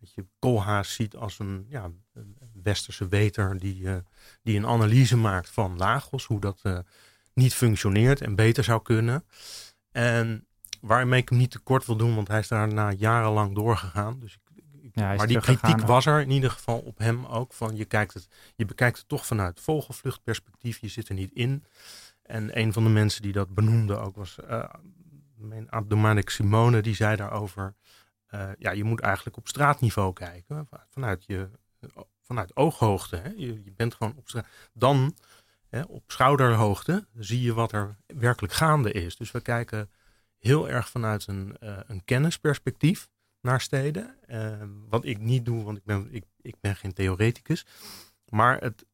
[0.00, 3.96] dat je Koolhaas ziet als een, ja, een westerse weter die, uh,
[4.42, 6.24] die een analyse maakt van Lagos.
[6.24, 6.78] Hoe dat uh,
[7.34, 9.24] niet functioneert en beter zou kunnen.
[9.90, 10.46] En
[10.80, 14.20] waarmee ik hem niet tekort wil doen, want hij is daarna jarenlang doorgegaan.
[14.20, 14.38] Dus
[14.92, 17.52] ja, maar die kritiek was er in ieder geval op hem ook.
[17.52, 20.78] Van je, kijkt het, je bekijkt het toch vanuit vogelvluchtperspectief.
[20.78, 21.64] Je zit er niet in.
[22.22, 24.64] En een van de mensen die dat benoemde ook was uh,
[25.36, 26.80] mijn Dominic Simone.
[26.80, 27.74] Die zei daarover,
[28.30, 30.68] uh, ja, je moet eigenlijk op straatniveau kijken.
[30.90, 31.50] Vanuit, je,
[32.22, 33.16] vanuit ooghoogte.
[33.16, 33.28] Hè.
[33.28, 34.46] Je, je bent gewoon op straat.
[34.72, 35.14] Dan
[35.68, 39.16] hè, op schouderhoogte zie je wat er werkelijk gaande is.
[39.16, 39.90] Dus we kijken
[40.38, 43.08] heel erg vanuit een, uh, een kennisperspectief
[43.40, 44.16] naar steden.
[44.88, 47.66] wat ik niet doe, want ik ben, ik, ik ben geen theoreticus.
[48.24, 48.84] Maar het,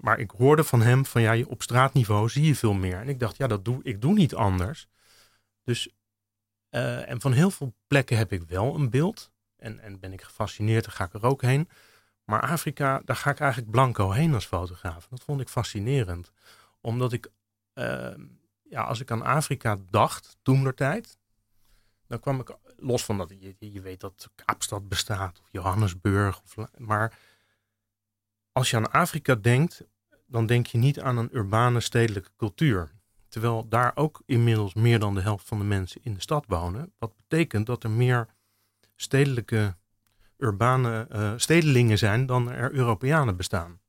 [0.00, 2.96] maar ik hoorde van hem van ja, op straatniveau zie je veel meer.
[2.96, 4.88] En ik dacht, ja, dat doe ik doe niet anders.
[5.64, 5.88] Dus,
[6.70, 9.32] uh, en van heel veel plekken heb ik wel een beeld.
[9.56, 11.68] En, en ben ik gefascineerd, dan ga ik er ook heen.
[12.24, 15.06] Maar Afrika, daar ga ik eigenlijk blanco heen als fotograaf.
[15.10, 16.32] Dat vond ik fascinerend.
[16.80, 17.30] Omdat ik,
[17.74, 18.14] uh,
[18.62, 21.18] ja, als ik aan Afrika dacht, toen der tijd,
[22.06, 26.56] dan kwam ik los van dat je, je weet dat Kaapstad bestaat, of Johannesburg, of,
[26.78, 27.18] maar
[28.52, 29.84] als je aan Afrika denkt,
[30.26, 32.92] dan denk je niet aan een urbane stedelijke cultuur.
[33.28, 36.92] Terwijl daar ook inmiddels meer dan de helft van de mensen in de stad wonen.
[36.98, 38.28] Wat betekent dat er meer
[38.96, 39.76] stedelijke,
[40.36, 43.80] urbane uh, stedelingen zijn dan er Europeanen bestaan.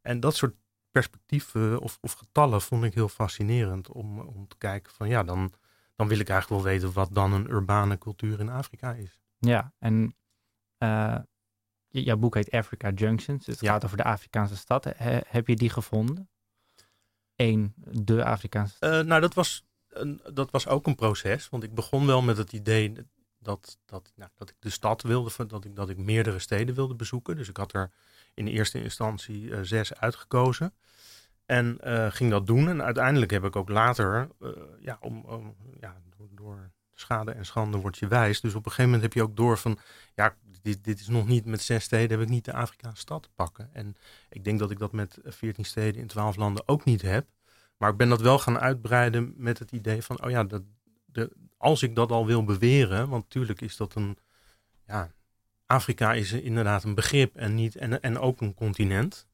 [0.00, 0.54] En dat soort
[0.90, 5.52] perspectieven of, of getallen vond ik heel fascinerend om, om te kijken van ja, dan,
[5.96, 9.20] dan wil ik eigenlijk wel weten wat dan een urbane cultuur in Afrika is.
[9.38, 10.16] Ja, en
[10.78, 11.18] uh,
[11.88, 13.46] jouw boek heet Africa Junctions.
[13.46, 14.84] Het gaat over de Afrikaanse stad.
[15.26, 16.30] heb je die gevonden?
[17.36, 18.92] Eén, de Afrikaanse stad?
[18.92, 19.64] Uh, nou, dat was,
[20.32, 21.48] dat was ook een proces.
[21.48, 22.92] Want ik begon wel met het idee
[23.38, 26.94] dat, dat, nou, dat ik de stad wilde, dat ik, dat ik meerdere steden wilde
[26.94, 27.36] bezoeken.
[27.36, 27.90] Dus ik had er
[28.34, 30.74] in eerste instantie uh, zes uitgekozen.
[31.46, 32.68] En uh, ging dat doen.
[32.68, 34.28] En uiteindelijk heb ik ook later,
[34.80, 38.40] ja, om, om, ja, door, door schade en schande word je wijs.
[38.40, 39.78] Dus op een gegeven moment heb je ook door van,
[40.14, 43.22] ja, dit, dit is nog niet met zes steden, heb ik niet de Afrikaanse stad
[43.22, 43.70] te pakken.
[43.72, 43.96] En
[44.28, 47.26] ik denk dat ik dat met veertien steden in twaalf landen ook niet heb.
[47.76, 50.62] Maar ik ben dat wel gaan uitbreiden met het idee van, oh ja, dat,
[51.04, 54.18] de, als ik dat al wil beweren, want natuurlijk is dat een,
[54.86, 55.12] ja,
[55.66, 59.26] Afrika is inderdaad een begrip en, niet, en, en ook een continent.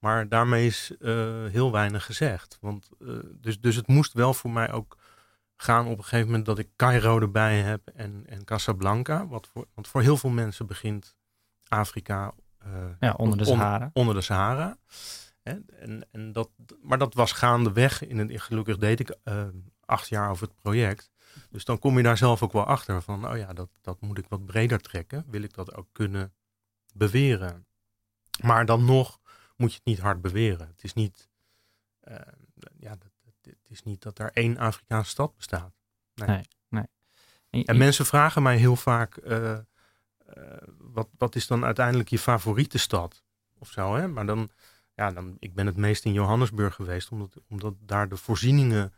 [0.00, 2.58] Maar daarmee is uh, heel weinig gezegd.
[2.60, 4.96] Want, uh, dus, dus het moest wel voor mij ook
[5.56, 9.26] gaan op een gegeven moment dat ik Cairo erbij heb en, en Casablanca.
[9.26, 11.16] Wat voor, want voor heel veel mensen begint
[11.68, 12.34] Afrika
[12.66, 13.90] uh, ja, onder de Sahara.
[13.92, 14.78] onder de Sahara.
[15.42, 16.50] En, en, en dat,
[16.82, 18.06] maar dat was gaandeweg.
[18.06, 19.44] In een, gelukkig deed ik uh,
[19.84, 21.10] acht jaar over het project.
[21.50, 24.18] Dus dan kom je daar zelf ook wel achter van, oh ja, dat, dat moet
[24.18, 25.24] ik wat breder trekken.
[25.28, 26.32] Wil ik dat ook kunnen
[26.94, 27.66] beweren?
[28.42, 29.19] Maar dan nog
[29.60, 30.66] moet je het niet hard beweren.
[30.66, 31.28] Het is niet,
[32.08, 32.16] uh,
[32.78, 32.96] ja,
[33.42, 35.72] het is niet dat er één Afrikaanse stad bestaat.
[36.14, 37.64] Nee, nee.
[37.64, 39.58] En, mensen vragen mij heel vaak, uh, uh,
[40.78, 43.22] wat, wat is dan uiteindelijk je favoriete stad?
[43.58, 44.08] Of zo, hè?
[44.08, 44.50] Maar dan,
[44.94, 48.92] ja, dan, ik ben het meest in Johannesburg geweest, omdat, omdat daar de voorzieningen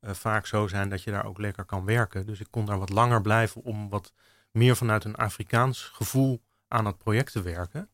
[0.00, 2.26] uh, vaak zo zijn dat je daar ook lekker kan werken.
[2.26, 4.12] Dus ik kon daar wat langer blijven om wat
[4.50, 7.90] meer vanuit een Afrikaans gevoel aan het project te werken.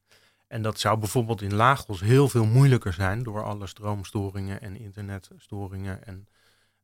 [0.52, 6.06] En dat zou bijvoorbeeld in Lagos heel veel moeilijker zijn door alle stroomstoringen en internetstoringen
[6.06, 6.28] en,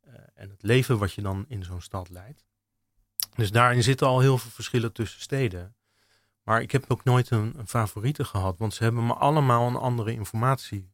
[0.06, 2.44] uh, en het leven wat je dan in zo'n stad leidt.
[3.34, 5.76] Dus daarin zitten al heel veel verschillen tussen steden.
[6.42, 9.76] Maar ik heb ook nooit een, een favoriete gehad, want ze hebben me allemaal een
[9.76, 10.92] andere informatie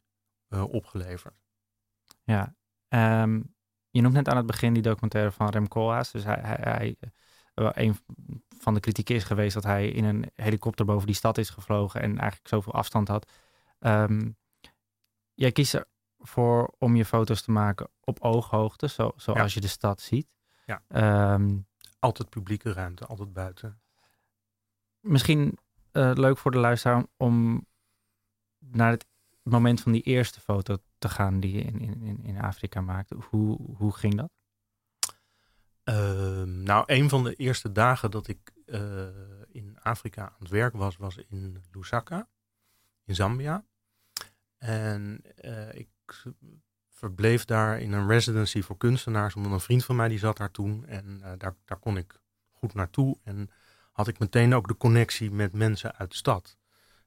[0.49, 1.35] uh, opgeleverd.
[2.23, 2.55] Ja,
[3.21, 3.55] um,
[3.89, 6.11] je noemt net aan het begin die documentaire van Rem Koolhaas.
[6.11, 6.97] Dus hij, hij, hij
[7.55, 7.97] een
[8.59, 12.01] van de kritiek is geweest dat hij in een helikopter boven die stad is gevlogen
[12.01, 13.31] en eigenlijk zoveel afstand had.
[13.79, 14.37] Um,
[15.33, 15.85] jij kiest
[16.17, 20.27] ervoor om je foto's te maken op ooghoogte, zo, zoals je de stad ziet.
[20.65, 20.81] Ja.
[21.33, 21.67] Um,
[21.99, 23.81] altijd publieke ruimte, altijd buiten.
[24.99, 25.57] Misschien
[25.91, 27.65] uh, leuk voor de luisteraar om
[28.59, 29.05] naar het
[29.41, 33.15] moment van die eerste foto te gaan die je in, in, in Afrika maakte.
[33.29, 34.31] Hoe, hoe ging dat?
[35.89, 39.07] Uh, nou, een van de eerste dagen dat ik uh,
[39.51, 42.27] in Afrika aan het werk was, was in Lusaka,
[43.03, 43.63] in Zambia.
[44.57, 45.87] En uh, ik
[46.89, 49.35] verbleef daar in een residency voor kunstenaars.
[49.35, 50.85] Omdat een vriend van mij die zat daar toen.
[50.85, 52.19] En daar, daar kon ik
[52.51, 53.17] goed naartoe.
[53.23, 53.49] En
[53.91, 56.57] had ik meteen ook de connectie met mensen uit de stad.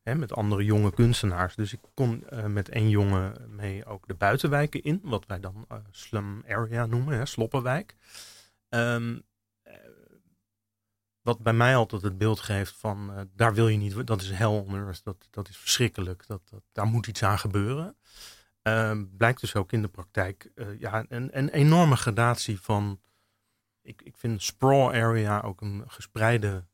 [0.02, 1.54] Hè, met andere jonge kunstenaars.
[1.54, 5.00] Dus ik kon met één jongen mee ook de buitenwijken in.
[5.02, 7.96] Wat wij dan slum area noemen, hè, Sloppenwijk.
[8.68, 9.26] Um,
[11.22, 14.30] wat bij mij altijd het beeld geeft van uh, daar wil je niet, dat is
[14.30, 17.96] hell on dat, dat is verschrikkelijk, dat, dat, daar moet iets aan gebeuren.
[18.62, 23.00] Uh, blijkt dus ook in de praktijk uh, ja, een, een enorme gradatie van,
[23.82, 26.66] ik, ik vind sprawl area ook een gespreide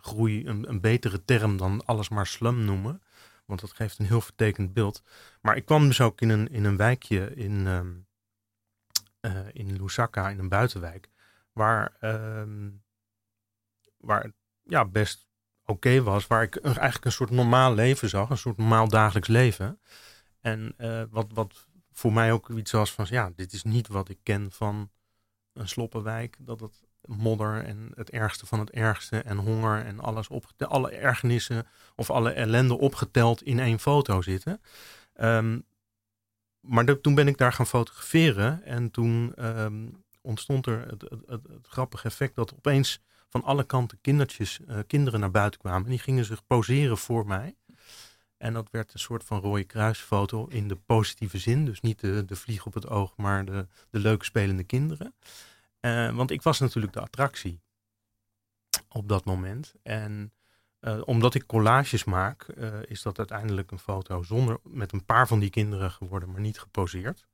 [0.00, 3.02] groei, een, een betere term dan alles maar slum noemen.
[3.44, 5.02] Want dat geeft een heel vertekend beeld.
[5.40, 8.03] Maar ik kwam dus ook in een, in een wijkje in, um,
[9.54, 11.08] in Lusaka, in een buitenwijk,
[11.52, 12.70] waar ehm,
[13.96, 15.26] waar ja, best
[15.64, 16.26] oké was.
[16.26, 18.30] Waar ik eigenlijk een soort normaal leven zag.
[18.30, 19.80] Een soort normaal dagelijks leven.
[20.40, 24.08] En uh, wat, wat voor mij ook iets was van, ja, dit is niet wat
[24.08, 24.90] ik ken van
[25.52, 26.36] een sloppenwijk.
[26.38, 30.90] Dat het modder en het ergste van het ergste en honger en alles op alle
[30.90, 34.60] ergernissen of alle ellende opgeteld in één foto zitten.
[35.20, 35.64] Um,
[36.64, 41.66] maar toen ben ik daar gaan fotograferen en toen um, ontstond er het, het, het,
[41.66, 45.88] grappige effect dat opeens van alle kanten kindertjes, uh, kinderen naar buiten kwamen.
[45.88, 47.56] Die gingen zich poseren voor mij.
[48.36, 51.64] En dat werd een soort van rode kruisfoto in de positieve zin.
[51.64, 55.14] Dus niet de, de vlieg op het oog, maar de, de leuk spelende kinderen.
[55.80, 57.60] Uh, want ik was natuurlijk de attractie
[58.88, 59.74] op dat moment.
[59.82, 60.32] En
[60.84, 62.46] uh, omdat ik collages maak,
[62.86, 66.58] is dat uiteindelijk een foto zonder, met een paar van die kinderen geworden, maar niet
[66.58, 67.26] geposeerd.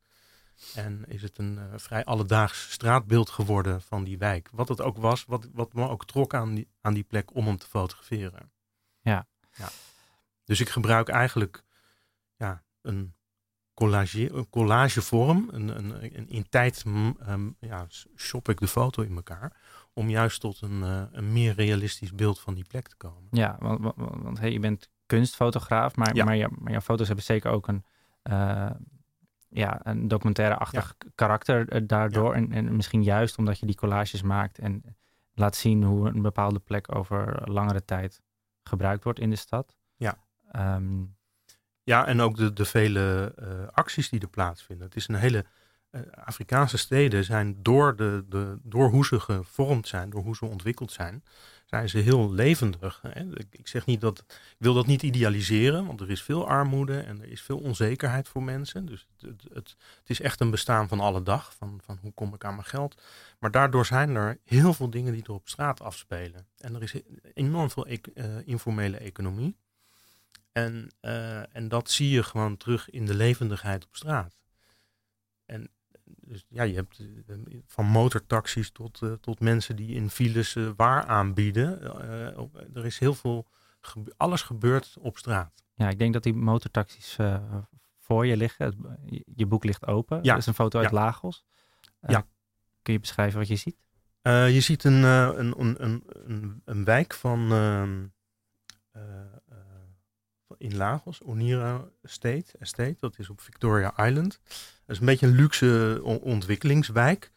[0.74, 4.48] En is het een uh, vrij alledaags straatbeeld geworden van die wijk.
[4.52, 7.46] Wat het ook was, wat, wat me ook trok aan die, aan die plek om
[7.46, 8.52] hem te fotograferen.
[9.00, 9.26] Ja.
[9.52, 9.68] ja.
[10.44, 11.62] Dus ik gebruik eigenlijk
[12.36, 13.14] ja, een,
[13.74, 15.48] collage, een collagevorm.
[15.52, 17.86] Een, een, een, in tijd um, ja,
[18.16, 19.56] shop ik de foto in elkaar.
[20.00, 23.28] Om juist tot een, uh, een meer realistisch beeld van die plek te komen.
[23.30, 26.24] Ja, want, want, want hey, je bent kunstfotograaf, maar, ja.
[26.24, 27.84] maar, je, maar jouw foto's hebben zeker ook een...
[28.30, 28.70] Uh,
[29.52, 31.10] ja, een documentaire-achtig ja.
[31.14, 32.34] karakter daardoor.
[32.34, 32.40] Ja.
[32.40, 34.96] En, en misschien juist omdat je die collages maakt en
[35.32, 38.22] laat zien hoe een bepaalde plek over langere tijd
[38.62, 39.76] gebruikt wordt in de stad.
[39.96, 40.18] Ja,
[40.56, 41.16] um,
[41.82, 44.86] ja en ook de, de vele uh, acties die er plaatsvinden.
[44.86, 45.44] Het is een hele.
[45.90, 50.44] Uh, Afrikaanse steden zijn door, de, de, door hoe ze gevormd zijn, door hoe ze
[50.44, 51.22] ontwikkeld zijn,
[51.70, 53.00] zijn ze heel levendig.
[53.02, 53.38] Hè?
[53.50, 54.24] Ik, zeg niet dat,
[54.58, 58.42] wil dat niet idealiseren, want er is veel armoede en er is veel onzekerheid voor
[58.42, 58.86] mensen.
[58.86, 62.44] Dus het, het, is echt een bestaan van alle dag, van, van hoe kom ik
[62.44, 63.02] aan mijn geld.
[63.38, 66.46] Maar daardoor zijn er heel veel dingen die er op straat afspelen.
[66.58, 66.94] En er is
[67.34, 69.56] enorm veel e uh, informele economie.
[70.52, 74.38] En, uh, en dat zie je gewoon terug in de levendigheid op straat.
[75.46, 75.70] En
[76.16, 77.00] dus ja, je hebt
[77.66, 81.82] van motortaxis tot, uh, tot mensen die in files uh, waar aanbieden.
[82.74, 83.48] Er is heel veel,
[83.80, 85.64] gebe alles gebeurt op straat.
[85.74, 87.18] Ja, ik denk dat die motortaxis
[87.98, 88.74] voor je liggen.
[89.34, 90.16] Je boek ligt open.
[90.22, 90.30] Ja.
[90.30, 90.94] Dat is een foto uit ja.
[90.94, 91.44] Lagos.
[92.00, 92.26] ja.
[92.82, 93.76] Kun je beschrijven wat je ziet?
[94.22, 98.06] je ziet een, een, een, een, een, wijk van ehm,
[100.60, 104.40] in Lagos, Onira Estate, Estate, dat is op Victoria Island.
[104.90, 107.30] Dat is een beetje een luxe ontwikkelingswijk.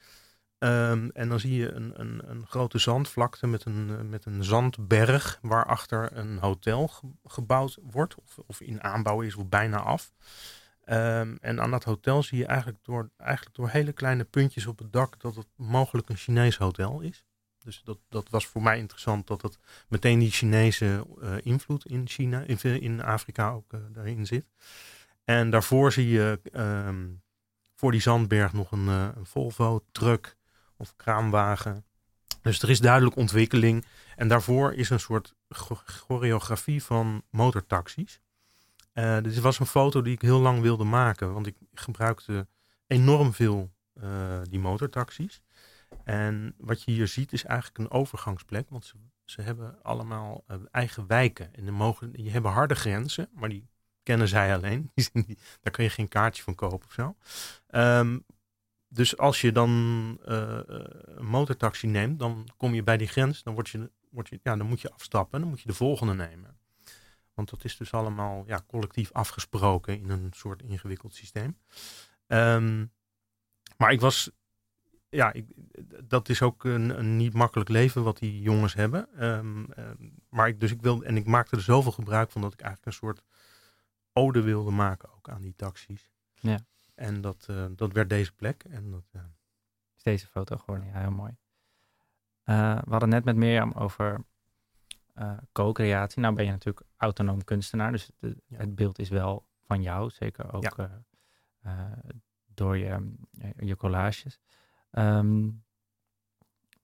[0.60, 5.40] Um, en dan zie je een, een, een, grote zandvlakte met een, met een zandberg
[5.42, 10.14] waarachter een hotel ge gebouwd wordt, of, of, in aanbouw is, of bijna af.
[10.86, 14.80] Um, en aan dat hotel zie je eigenlijk door, eigenlijk door hele kleine puntjes op
[14.80, 17.26] het dak dat het mogelijk een Chinees hotel is.
[17.58, 22.08] Dus dat, dat was voor mij interessant dat het meteen die Chinese uh, invloed in
[22.08, 24.46] China, in, in Afrika ook daarin zit.
[25.24, 27.23] En daarvoor zie je um,
[27.76, 30.38] voor die zandberg nog een, uh, een Volvo truck
[30.78, 31.86] of kraamwagen.
[32.42, 33.86] Dus er is duidelijk ontwikkeling.
[34.16, 35.36] En daarvoor is een soort
[35.86, 38.22] choreografie van motortaxis.
[38.94, 42.48] Uh, dit was een foto die ik heel lang wilde maken, want ik gebruikte
[42.88, 45.42] enorm veel uh, die motortaxis.
[46.04, 48.96] En wat je hier ziet is eigenlijk een overgangsplek, want ze,
[49.26, 51.54] ze hebben allemaal eigen wijken.
[51.54, 53.68] En die, mogen, die hebben harde grenzen, maar die
[54.04, 54.92] kennen zij alleen.
[55.62, 57.16] Daar kun je geen kaartje van kopen of zo.
[57.70, 58.26] Um,
[58.88, 59.72] dus als je dan
[60.26, 60.60] uh,
[61.06, 63.92] een motortaxi neemt, dan kom je bij die grens, dan, word je,
[64.24, 66.58] je, ja, dan moet je afstappen en dan moet je de volgende nemen.
[67.34, 71.58] Want dat is dus allemaal ja, collectief afgesproken in een soort ingewikkeld systeem.
[72.28, 72.92] Um,
[73.78, 74.32] maar ik was
[75.10, 75.46] ja, ik,
[76.04, 79.26] dat is ook een, een, niet makkelijk leven wat die jongens hebben.
[79.26, 79.68] Um,
[80.30, 82.92] maar ik, dus ik wil, en ik maakte er zoveel gebruik van dat ik eigenlijk
[82.92, 83.24] een soort
[84.14, 86.12] ode wilde maken ook aan die taxis.
[86.34, 86.60] Ja.
[86.96, 88.64] En dat, uh, dat werd deze plek.
[88.64, 89.22] En dat, uh...
[89.98, 91.36] Is deze foto geworden, ja, heel mooi.
[92.46, 94.26] Uh, we hadden net met Mirjam over
[95.52, 96.22] co-creatie.
[96.22, 98.58] Nou ben je natuurlijk autonoom kunstenaar, dus het, ja.
[98.58, 100.76] het beeld is wel van jou, zeker ook
[101.62, 102.00] ja.
[102.54, 103.14] door je,
[103.58, 104.40] je collages.
[104.92, 105.64] Um,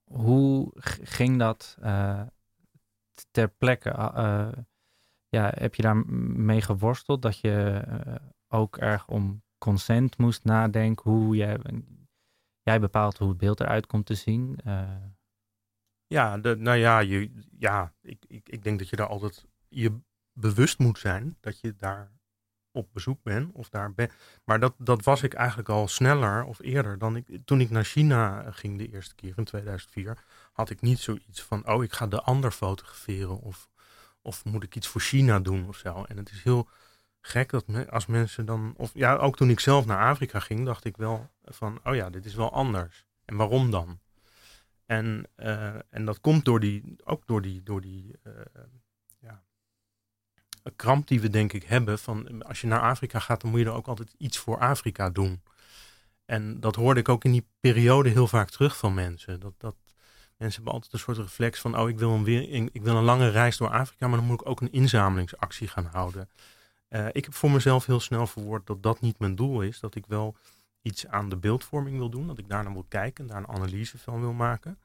[0.03, 0.71] hoe
[1.01, 1.77] ging dat
[3.31, 3.89] ter plekke?
[5.29, 5.97] Ja, heb je daar
[6.37, 7.83] mee geworsteld dat je
[8.47, 11.59] ook erg om consent moest nadenken hoe jij,
[12.61, 14.59] jij bepaalt hoe het beeld eruit komt te zien.
[14.65, 14.89] Uh...
[16.07, 19.99] Ja, de, nou ja, je, ja ik, ik, ik denk dat je daar altijd je
[20.33, 22.11] bewust moet zijn dat je daar
[22.71, 24.11] op bezoek bent of daar ben.
[24.43, 27.39] Maar dat, dat was ik eigenlijk al sneller of eerder dan ik.
[27.45, 30.17] Toen ik naar China ging de eerste keer in 2004,
[30.51, 33.68] had ik niet zoiets van: oh, ik ga de ander fotograferen of,
[34.21, 36.03] of moet ik iets voor China doen of zo.
[36.03, 36.69] En het is heel
[37.21, 40.85] gek dat als mensen dan, of ja, ook toen ik zelf naar Afrika ging, dacht
[40.85, 43.05] ik wel van, oh ja, dit is wel anders.
[43.25, 43.99] En waarom dan?
[44.85, 48.33] En, uh, en dat komt door die, ook door die, door die uh,
[49.19, 49.43] ja,
[50.75, 53.65] kramp die we denk ik hebben van, als je naar Afrika gaat, dan moet je
[53.65, 55.41] er ook altijd iets voor Afrika doen.
[56.25, 59.39] En dat hoorde ik ook in die periode heel vaak terug van mensen.
[59.39, 59.75] Dat, dat
[60.39, 63.29] mensen hebben altijd een soort reflex van, oh, ik wil een, weer, ik een lange
[63.29, 66.29] reis door Afrika, maar dan moet ik ook een inzamelingsactie gaan houden.
[66.89, 69.79] Uh, ik heb voor mezelf heel snel verwoord dat dat niet mijn doel is.
[69.79, 70.35] Dat ik wel
[70.81, 72.27] iets aan de beeldvorming wil doen.
[72.27, 74.79] Dat ik daar naar wil kijken en daar een analyse van wil maken.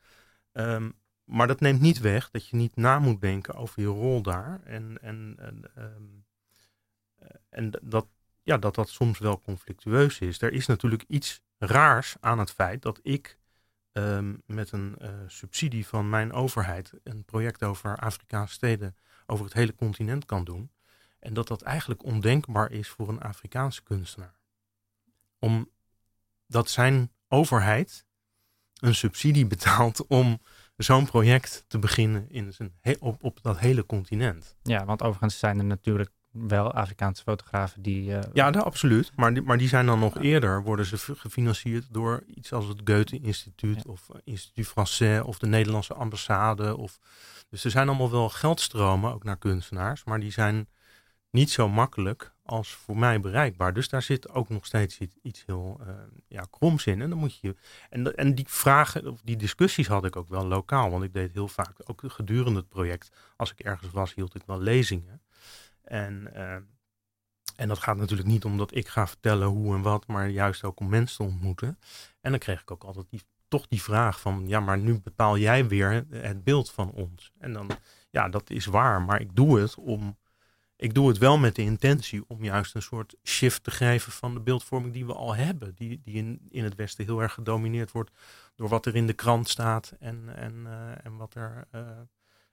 [0.52, 0.94] Um,
[1.24, 4.60] maar dat neemt niet weg dat je niet na moet denken over je rol daar.
[4.64, 6.24] En, en, en, um,
[7.48, 8.06] en dat,
[8.42, 10.42] ja, dat dat soms wel conflictueus is.
[10.42, 13.38] Er is natuurlijk iets raars aan het feit dat ik
[13.96, 19.54] um, met een uh, subsidie van mijn overheid een project over Afrikaanse steden over het
[19.54, 20.70] hele continent kan doen.
[21.18, 24.34] En dat dat eigenlijk ondenkbaar is voor een Afrikaanse kunstenaar.
[25.38, 28.06] Omdat zijn overheid
[28.74, 30.40] een subsidie betaalt om
[30.76, 34.56] zo'n project te beginnen in zijn op, op dat hele continent.
[34.62, 38.10] Ja, want overigens zijn er natuurlijk wel Afrikaanse fotografen die...
[38.10, 38.18] Uh...
[38.32, 39.12] Ja, dat, absoluut.
[39.16, 42.80] Maar die, maar die zijn dan nog eerder, worden ze gefinancierd door iets als het
[42.84, 43.90] Goethe-instituut ja.
[43.90, 46.76] of Instituut Français of de Nederlandse ambassade.
[46.76, 46.98] Of,
[47.48, 50.68] dus er zijn allemaal wel geldstromen, ook naar kunstenaars, maar die zijn
[51.30, 53.72] niet zo makkelijk als voor mij bereikbaar.
[53.72, 55.88] Dus daar zit ook nog steeds iets, iets heel uh,
[56.28, 57.02] ja, kroms in.
[57.02, 57.56] En dan moet je.
[57.90, 60.90] En, en die vragen, of die discussies had ik ook wel lokaal.
[60.90, 64.42] Want ik deed heel vaak, ook gedurende het project, als ik ergens was, hield ik
[64.46, 65.20] wel lezingen.
[65.84, 66.54] En, uh,
[67.56, 70.80] en dat gaat natuurlijk niet omdat ik ga vertellen hoe en wat, maar juist ook
[70.80, 71.78] om mensen te ontmoeten.
[72.20, 75.38] En dan kreeg ik ook altijd die, toch die vraag van, ja, maar nu bepaal
[75.38, 77.32] jij weer het beeld van ons.
[77.38, 77.70] En dan,
[78.10, 80.16] ja, dat is waar, maar ik doe het om
[80.76, 84.34] ik doe het wel met de intentie om juist een soort shift te geven van
[84.34, 85.74] de beeldvorming die we al hebben.
[85.74, 88.10] Die, die in, in het Westen heel erg gedomineerd wordt
[88.54, 91.80] door wat er in de krant staat en, en, uh, en wat er uh,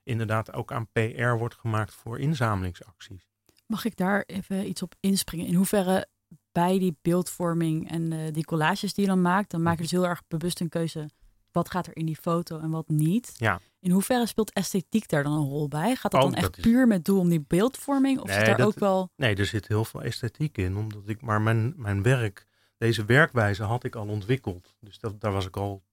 [0.03, 3.29] inderdaad ook aan PR wordt gemaakt voor inzamelingsacties.
[3.65, 5.47] Mag ik daar even iets op inspringen?
[5.47, 6.07] In hoeverre
[6.51, 9.91] bij die beeldvorming en uh, die collages die je dan maakt, dan maak je dus
[9.91, 11.09] heel erg bewust een keuze
[11.51, 13.33] wat gaat er in die foto en wat niet.
[13.37, 13.59] Ja.
[13.79, 15.95] In hoeverre speelt esthetiek daar dan een rol bij?
[15.95, 18.19] Gaat dat oh, dan echt puur met doel om die beeldvorming?
[18.19, 19.09] Of nee, zit daar ook wel...
[19.15, 20.77] Nee, er zit heel veel esthetiek in.
[20.77, 22.45] Omdat ik, maar mijn, mijn werk,
[22.77, 24.75] deze werkwijze had ik al ontwikkeld.
[24.79, 25.83] Dus dat, daar was ik al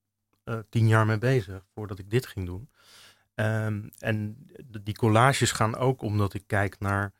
[0.44, 2.68] uh, tien jaar mee bezig voordat ik dit ging doen.
[3.40, 4.48] Um, en
[4.82, 7.12] die collages gaan ook omdat ik kijk naar,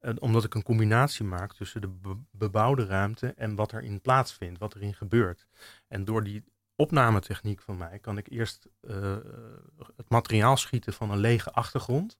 [0.00, 4.58] uh, omdat ik een combinatie maak tussen de be bebouwde ruimte en wat erin plaatsvindt,
[4.58, 5.46] wat erin gebeurt.
[5.88, 6.44] En door die
[6.76, 9.16] opnametechniek van mij kan ik eerst uh,
[9.96, 12.18] het materiaal schieten van een lege achtergrond.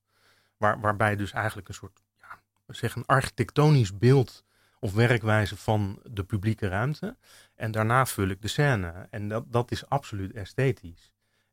[0.56, 4.44] Waar, waarbij dus eigenlijk een soort, ja, zeg een architectonisch beeld
[4.80, 7.16] of werkwijze van de publieke ruimte.
[7.54, 9.06] En daarna vul ik de scène.
[9.10, 11.12] En dat, dat is absoluut esthetisch.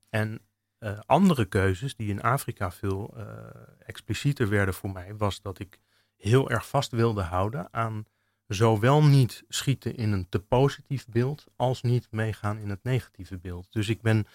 [0.10, 0.42] En
[0.84, 3.26] uh, andere keuzes die in Afrika veel uh,
[3.86, 5.80] explicieter werden voor mij, was dat ik
[6.16, 8.06] heel erg vast wilde houden aan
[8.48, 13.68] zowel niet schieten in een te positief beeld als niet meegaan in het negatieve beeld.
[13.70, 14.28] Dus ik ben,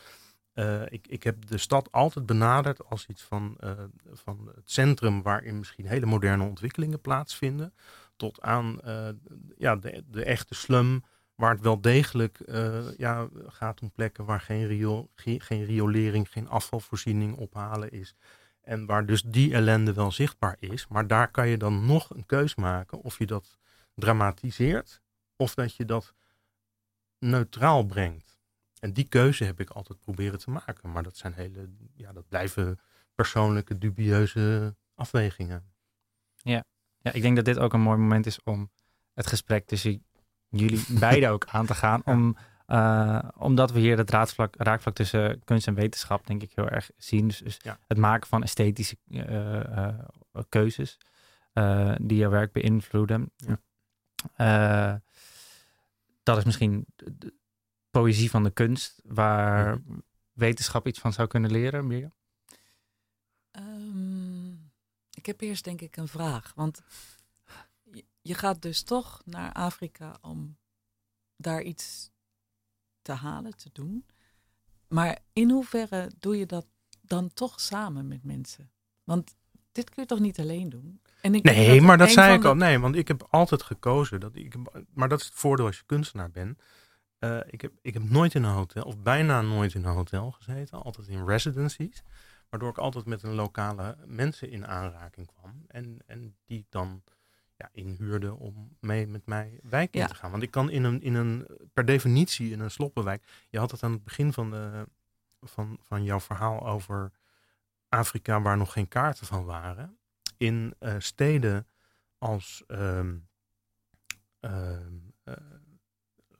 [0.55, 3.57] uh, ik, ik heb de stad altijd benaderd als iets van,
[4.12, 7.74] van het centrum waarin misschien hele moderne ontwikkelingen plaatsvinden,
[8.16, 8.80] tot aan
[9.57, 11.03] ja, de, de echte slum,
[11.39, 12.41] waar het wel degelijk
[12.97, 18.14] ja, gaat om plekken waar geen, riool, geen riolering, geen afvalvoorziening ophalen is.
[18.61, 20.86] En waar dus die ellende wel zichtbaar is.
[20.89, 23.59] Maar daar kan je dan nog een keus maken of je dat
[23.95, 25.03] dramatiseert
[25.36, 26.14] of dat je dat
[27.18, 28.41] neutraal brengt.
[28.80, 30.93] En die keuze heb ik altijd proberen te maken.
[30.93, 32.78] Maar dat zijn hele, ja, dat blijven
[33.14, 35.72] persoonlijke, dubieuze afwegingen.
[36.36, 36.64] Ja.
[36.99, 38.70] ja, ik denk dat dit ook een mooi moment is om
[39.14, 40.05] het gesprek tussen
[40.49, 42.03] jullie beiden ook aan te gaan.
[42.05, 42.36] Om,
[42.66, 46.90] uh, omdat we hier het raadvlak, raakvlak tussen kunst en wetenschap, denk ik, heel erg
[46.96, 47.28] zien.
[47.28, 47.78] Dus, dus Ja.
[47.86, 49.88] het maken van esthetische uh, uh,
[50.49, 50.99] keuzes
[52.01, 53.32] die je werk beïnvloeden.
[54.36, 55.01] Ja.
[56.22, 57.34] dat is misschien de
[57.90, 59.78] poëzie van de kunst, waar
[60.32, 62.12] wetenschap iets van zou kunnen leren, Mirjam?
[63.53, 64.70] Um,
[65.14, 66.53] ik heb eerst denk ik een vraag.
[66.55, 66.82] Want
[68.28, 70.56] je, gaat dus toch naar Afrika om
[71.36, 72.10] daar iets
[73.02, 74.06] te halen, te doen.
[74.88, 76.66] Maar in hoeverre doe je dat
[77.00, 78.70] dan toch samen met mensen?
[79.04, 79.36] Want
[79.72, 81.00] dit kun je toch niet alleen doen?
[81.20, 82.54] En ik nee, dat maar dat zei ik de- al.
[82.54, 84.20] Nee, want ik heb altijd gekozen.
[84.20, 84.54] Dat ik,
[84.94, 86.62] maar dat is het voordeel als je kunstenaar bent.
[87.18, 90.30] Eh, ik, heb, ik heb nooit in een hotel, of bijna nooit in een hotel
[90.30, 90.82] gezeten.
[90.82, 92.02] Altijd in residencies.
[92.48, 95.64] Waardoor ik altijd met een lokale mensen in aanraking kwam.
[95.66, 97.02] En, en die dan
[97.59, 100.06] ja, inhuurde om mee met mij wijk in Ja.
[100.06, 100.30] te gaan.
[100.30, 103.24] Want ik kan in een, in een, per definitie in een sloppenwijk.
[103.48, 104.88] Je had het aan het begin van, de,
[105.40, 107.12] van, van jouw verhaal over
[107.88, 109.98] Afrika, waar nog geen kaarten van waren.
[110.36, 111.66] In eh, steden
[112.18, 113.06] als eh,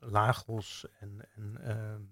[0.01, 2.03] Lagos en, en ehm,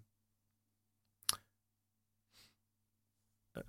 [3.51, 3.63] eh,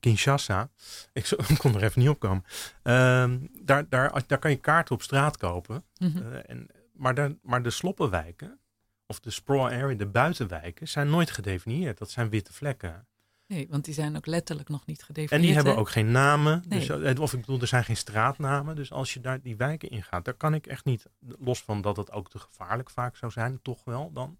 [0.00, 0.70] Kinshasa.
[1.12, 2.44] Ik, zo- kon er even niet op komen.
[2.82, 5.84] Ehm, daar, daar, daar kan je kaarten op straat kopen.
[5.98, 6.18] Mhm.
[6.32, 8.58] Eh, en, maar, de, maar de sloppenwijken,
[9.06, 11.98] of de sprawl area, de buitenwijken, zijn nooit gedefinieerd.
[11.98, 13.06] Dat zijn witte vlekken.
[13.46, 15.32] Nee, want die zijn ook letterlijk nog niet gedefinieerd.
[15.32, 15.78] En die hebben hè?
[15.78, 16.62] ook geen namen.
[16.68, 17.20] Dus, Nee.
[17.20, 18.76] of ik bedoel, er zijn geen straatnamen.
[18.76, 21.06] Dus als je daar die wijken in gaat, daar kan ik echt niet,
[21.38, 24.38] los van dat het ook te gevaarlijk vaak zou zijn, toch wel dan.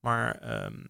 [0.00, 0.84] Maar, ehm,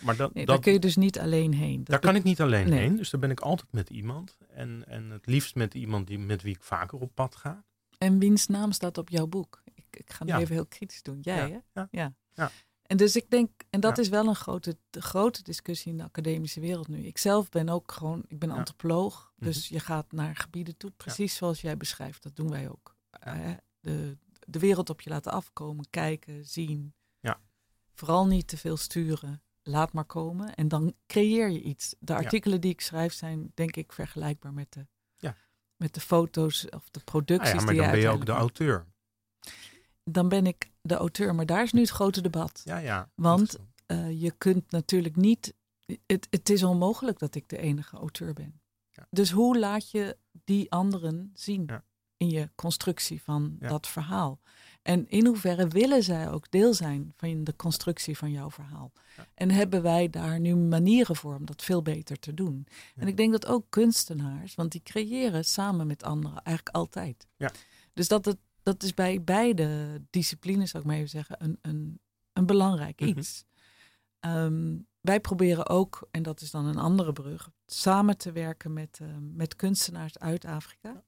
[0.00, 1.76] maar dat, Nee, dat, daar kun je dus niet alleen heen.
[1.78, 2.78] Dat daar kan ik niet alleen Nee.
[2.78, 2.96] heen.
[2.96, 4.36] Dus daar ben ik altijd met iemand.
[4.48, 7.64] En, en het liefst met iemand die, met wie ik vaker op pad ga.
[7.98, 9.62] En wiens naam staat op jouw boek?
[9.74, 10.38] Ik, ik ga nu Ja.
[10.38, 11.18] even heel kritisch doen.
[11.20, 11.82] Jij, Ja, hè?
[11.90, 12.50] ja, ja.
[12.82, 16.60] En dus ik denk, en dat is wel een grote, grote discussie in de academische
[16.60, 17.06] wereld nu.
[17.06, 19.32] Ik zelf ben ook gewoon, ik ben antropoloog.
[19.36, 19.48] Mhm.
[19.48, 22.22] Dus je gaat naar gebieden toe, precies zoals jij beschrijft.
[22.22, 22.96] Dat doen wij ook.
[23.10, 24.16] Eh, de,
[24.46, 26.94] de wereld op je laten afkomen, kijken, zien.
[27.20, 27.40] Ja.
[27.94, 29.42] Vooral niet te veel sturen.
[29.68, 30.54] Laat maar komen.
[30.54, 31.94] En dan creëer je iets.
[31.98, 32.18] De Ja.
[32.18, 34.86] artikelen die ik schrijf zijn, denk ik, vergelijkbaar met de,
[35.16, 35.36] Ja.
[35.76, 38.32] met de foto's of de producties Ah ja, maar die dan ben je ook de
[38.32, 38.86] auteur.
[40.04, 41.34] Dan ben ik de auteur.
[41.34, 42.60] Maar daar is nu het grote debat.
[42.64, 43.10] Ja, ja.
[43.14, 43.58] Want-.
[43.86, 45.54] Eh, je kunt natuurlijk niet.
[46.06, 48.60] Het, het is onmogelijk dat ik de enige auteur ben.
[48.90, 49.06] Ja.
[49.10, 51.70] Dus hoe laat je die anderen zien
[52.16, 54.40] in je constructie van dat verhaal?
[54.86, 58.92] En in hoeverre willen zij ook deel zijn van de constructie van jouw verhaal?
[59.16, 59.26] Ja.
[59.34, 62.66] En hebben wij daar nu manieren voor om dat veel beter te doen?
[62.68, 63.02] Ja.
[63.02, 67.26] En ik denk dat ook kunstenaars, want die creëren samen met anderen eigenlijk altijd.
[67.36, 67.52] Ja.
[67.92, 72.00] Dus dat, het, dat is bij beide disciplines, zou ik maar even zeggen, een, een,
[72.32, 73.18] een belangrijk Mhm.
[73.18, 73.44] iets.
[74.20, 78.98] Ehm, wij proberen ook, en dat is dan een andere brug, samen te werken met,
[79.02, 81.04] ehm, met kunstenaars uit Afrika.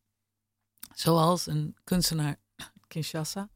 [0.94, 2.36] Zoals een kunstenaar
[2.88, 3.48] Kinshasa,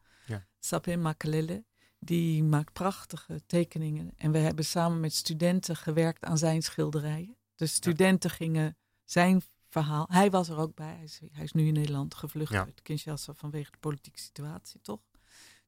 [0.65, 1.65] Sapin Makalele.
[1.99, 4.13] Die maakt prachtige tekeningen.
[4.17, 7.37] En we hebben samen met studenten gewerkt aan zijn schilderijen.
[7.57, 10.07] Dus studenten gingen zijn verhaal.
[10.11, 10.95] Hij was er ook bij.
[10.95, 12.65] Hij is, hij is nu in Nederland gevlucht Ja.
[12.65, 15.01] uit Kinshasa vanwege de politieke situatie, toch?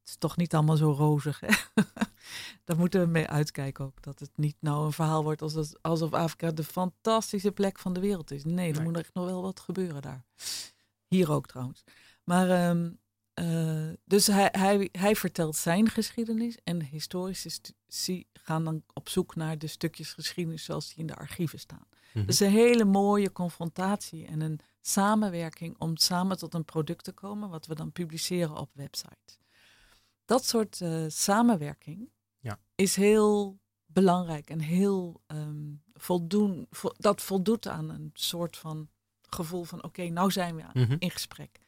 [0.01, 1.49] Het is toch niet allemaal zo rozig, hè?
[2.65, 4.03] Daar moeten we mee uitkijken ook.
[4.03, 8.01] Dat het niet nou een verhaal wordt alsof, alsof Afrika de fantastische plek van de
[8.01, 8.45] wereld is.
[8.45, 8.85] Nee, er Nee.
[8.85, 10.25] moet echt nog wel wat gebeuren daar.
[11.09, 11.85] Hier ook trouwens.
[12.25, 12.91] Maar ehm,
[13.35, 19.59] eh, dus hij, hij, hij vertelt zijn geschiedenis en historici gaan dan op zoek naar
[19.59, 21.87] de stukjes geschiedenis zoals die in de archieven staan.
[22.13, 22.27] Mhm.
[22.27, 27.49] Dus een hele mooie confrontatie en een samenwerking om samen tot een product te komen,
[27.49, 29.39] wat we dan publiceren op websites.
[30.25, 32.09] Dat soort eh, samenwerking
[32.39, 32.59] Ja.
[32.75, 38.89] is heel belangrijk en heel ehm, voldoen, vo- dat voldoet aan een soort van
[39.23, 40.97] gevoel van oké, nou zijn we Mhm.
[40.99, 41.61] in gesprek.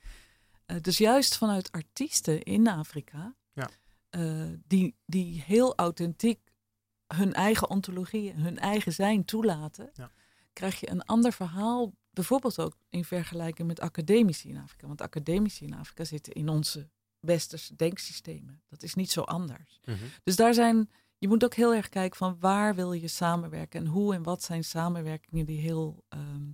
[0.66, 3.68] Eh, dus juist vanuit artiesten in Afrika, Ja.
[4.10, 6.40] eh, die, die heel authentiek
[7.14, 10.10] hun eigen ontologie, hun eigen zijn toelaten, Ja.
[10.52, 11.92] krijg je een ander verhaal.
[12.10, 14.86] Bijvoorbeeld ook in vergelijking met academici in Afrika.
[14.86, 16.88] Want academici in Afrika zitten in onze
[17.20, 18.62] westerse denksystemen.
[18.68, 19.80] Dat is niet zo anders.
[19.84, 19.96] Mhm.
[20.22, 23.86] Dus daar zijn, je moet ook heel erg kijken van waar wil je samenwerken en
[23.86, 26.50] hoe en wat zijn samenwerkingen die heel, ehm,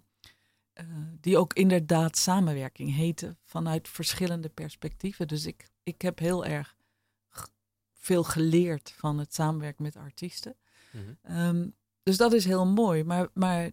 [0.72, 0.86] eh,
[1.20, 5.28] die ook inderdaad samenwerking heten vanuit verschillende perspectieven.
[5.28, 6.76] Dus ik, ik heb heel erg
[7.92, 10.56] veel geleerd van het samenwerken met artiesten.
[10.90, 11.04] Mhm.
[11.22, 11.68] Ehm,
[12.02, 13.04] dus dat is heel mooi.
[13.04, 13.70] Maar, maar,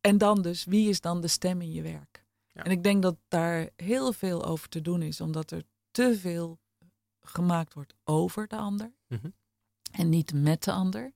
[0.00, 2.24] en dan dus, wie is dan de stem in je werk?
[2.52, 2.62] Ja.
[2.62, 6.58] En ik denk dat daar heel veel over te doen is, omdat er te veel
[7.20, 9.28] gemaakt wordt over de ander Mhm.
[9.92, 11.12] en niet met de ander.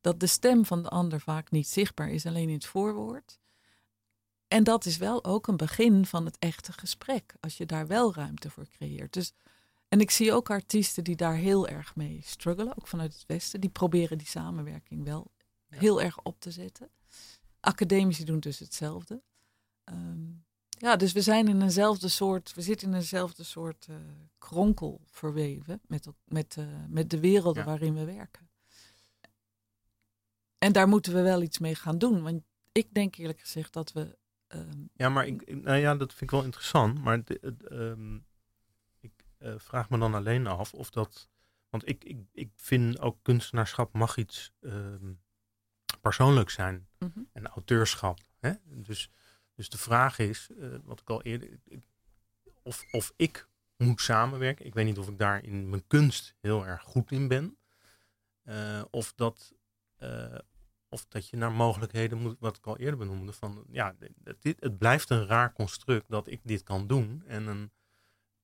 [0.00, 3.40] Dat de stem van de ander vaak niet zichtbaar is, alleen in het voorwoord.
[4.52, 8.14] En dat is wel ook een begin van het echte gesprek, als je daar wel
[8.14, 9.12] ruimte voor creëert.
[9.12, 9.32] Dus,
[9.88, 13.60] en ik zie ook artiesten die daar heel erg mee struggelen, ook vanuit het Westen.
[13.60, 15.30] Die proberen die samenwerking wel
[15.68, 15.78] Ja.
[15.78, 16.90] heel erg op te zetten.
[17.60, 19.22] Academici doen dus hetzelfde.
[19.84, 20.30] Ehm,
[20.68, 23.96] ja, dus we zijn in eenzelfde soort, we zitten in eenzelfde soort eh,
[24.38, 27.68] kronkel verweven met, met, eh, met de werelden Ja.
[27.68, 28.50] waarin we werken.
[30.58, 32.22] En daar moeten we wel iets mee gaan doen.
[32.22, 32.42] Want
[32.72, 34.20] ik denk eerlijk gezegd dat we.
[34.52, 36.98] Ehm, Ja, maar ik, nou ja, dat vind ik wel interessant.
[37.02, 38.16] Maar ehm,
[39.00, 41.28] ik eh, vraag me dan alleen af of dat.
[41.68, 45.12] Want ik, ik, ik vind ook kunstenaarschap mag iets ehm
[46.00, 46.88] persoonlijk zijn.
[46.98, 47.20] mhm.
[47.32, 48.18] En auteurschap.
[48.40, 48.52] Hè?
[48.64, 49.10] Dus,
[49.54, 51.58] dus de vraag is, eh, wat ik al eerder.
[51.64, 51.90] ik-
[52.62, 54.66] of, of ik moet samenwerken.
[54.66, 57.56] Ik weet niet of ik daar in mijn kunst heel erg goed in ben.
[58.42, 59.52] Eh, of dat.
[60.92, 64.60] Of dat je naar mogelijkheden moet, wat ik al eerder benoemde, van ja, het, dit-
[64.60, 67.70] het blijft een raar construct dat ik dit kan doen en een,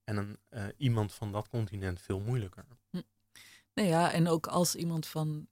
[0.04, 2.64] en een, eh, iemand van dat continent veel moeilijker.
[3.74, 5.48] Nou ja, en ook als iemand van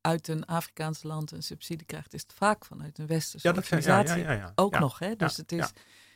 [0.00, 3.64] uit een Afrikaans land een subsidie krijgt, is het vaak vanuit een westerse Ja, dat
[3.66, 4.24] zijn, ja, ja, organisatie.
[4.32, 4.52] ja, ja.
[4.54, 5.16] Ook nog, hè?
[5.16, 5.72] Dus het is.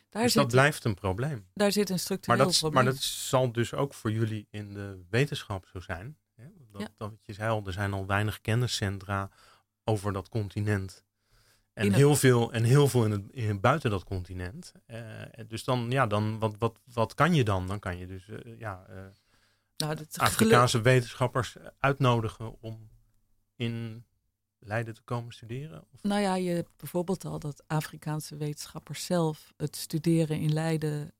[0.09, 1.47] Daar, Dus zit, dat blijft een probleem.
[1.55, 2.85] daar zit een Maar structureel dat, probleem.
[2.85, 6.17] maar dat zal dus ook voor jullie in de wetenschap zo zijn.
[6.35, 6.45] Hè?
[6.73, 9.31] Dat, dat je zei al, er zijn al weinig kenniscentra
[9.91, 11.05] over dat continent.
[11.73, 14.73] En het- heel veel, en heel veel in het, in, buiten dat continent.
[14.87, 17.67] Eh, dus dan, ja, dan wat, wat, wat kan je dan?
[17.67, 18.87] Dan kan je dus eh, ja,
[19.77, 22.89] nou, dat Afrikaanse wetenschappers uitnodigen om
[23.57, 24.05] in
[24.59, 25.85] Leiden te komen studeren.
[25.93, 31.15] Of, Nou ja, je hebt bijvoorbeeld al dat Afrikaanse wetenschappers zelf het studeren in Leiden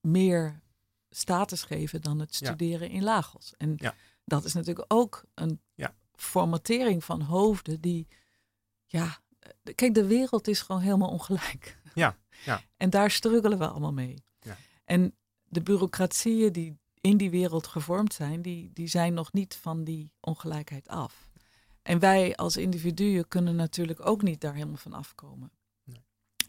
[0.00, 0.60] meer
[1.10, 2.46] status geven dan het Ja.
[2.46, 3.54] studeren in Lagos.
[3.56, 3.94] En Ja.
[4.24, 5.94] dat is natuurlijk ook een Ja.
[6.16, 8.08] Formatering van hoofden die,
[8.86, 11.78] ja, eh, kijk, de wereld is gewoon helemaal ongelijk.
[11.94, 12.62] Ja, ja.
[12.76, 14.14] En daar struggelen we allemaal mee.
[14.40, 14.56] Ja.
[14.84, 15.14] En
[15.44, 20.12] de bureaucratieën die in die wereld gevormd zijn, die, die zijn nog niet van die
[20.20, 21.28] ongelijkheid af.
[21.82, 25.50] En wij als individuen kunnen natuurlijk ook niet daar helemaal van afkomen.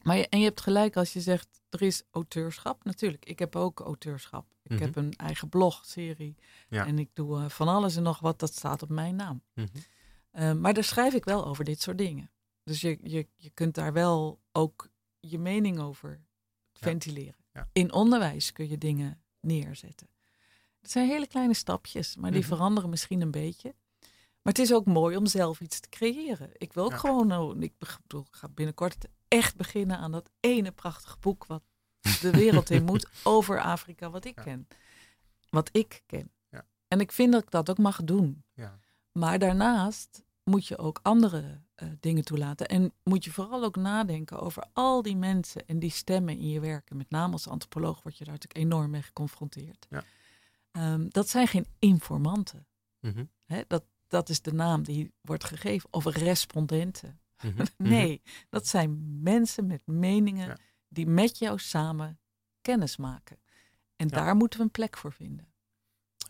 [0.07, 2.83] Maar je, en je hebt gelijk als je zegt, er is auteurschap.
[2.83, 4.55] Natuurlijk, ik heb ook auteurschap.
[4.63, 4.81] Ik Mhm.
[4.81, 6.35] heb een eigen blogserie.
[6.69, 6.85] Ja.
[6.85, 9.41] En ik doe eh, van alles en nog wat, dat staat op mijn naam.
[9.53, 9.67] Mhm.
[10.31, 12.31] Eh, maar daar schrijf ik wel over dit soort dingen.
[12.63, 14.89] Dus je, je, je kunt daar wel ook
[15.19, 16.21] je mening over
[16.73, 17.45] ventileren.
[17.53, 17.69] Ja.
[17.73, 20.07] In onderwijs kun je dingen neerzetten.
[20.81, 22.49] Het zijn hele kleine stapjes, maar die Mhm.
[22.49, 23.75] veranderen misschien een beetje.
[24.41, 26.49] Maar het is ook mooi om zelf iets te creëren.
[26.53, 26.97] Ik wil ook Ja.
[26.97, 31.63] gewoon, oh, ik bedoel, ik ga binnenkort echt beginnen aan dat ene prachtige boek wat
[32.21, 34.43] de wereld in moet over Afrika, wat ik Ja.
[34.43, 34.67] ken.
[35.49, 36.31] Wat ik ken.
[36.49, 36.65] Ja.
[36.87, 38.43] En ik vind dat ik dat ook mag doen.
[38.53, 38.79] Ja.
[39.11, 42.67] Maar daarnaast moet je ook andere eh, dingen toelaten.
[42.67, 46.59] En moet je vooral ook nadenken over al die mensen en die stemmen in je
[46.59, 46.97] werken.
[46.97, 49.85] Met name als antropoloog word je daar natuurlijk enorm mee geconfronteerd.
[49.89, 50.03] Ja.
[50.71, 52.67] Ehm, dat zijn geen informanten.
[52.99, 53.25] Mhm.
[53.67, 55.89] Dat, dat is de naam die wordt gegeven.
[55.93, 57.19] Of respondenten.
[57.43, 57.57] Mhm.
[57.77, 57.89] Mhm.
[57.89, 60.57] Nee, dat zijn mensen met meningen Ja.
[60.87, 62.19] die met jou samen
[62.61, 63.37] kennis maken.
[63.95, 64.15] En Ja.
[64.15, 65.47] daar moeten we een plek voor vinden.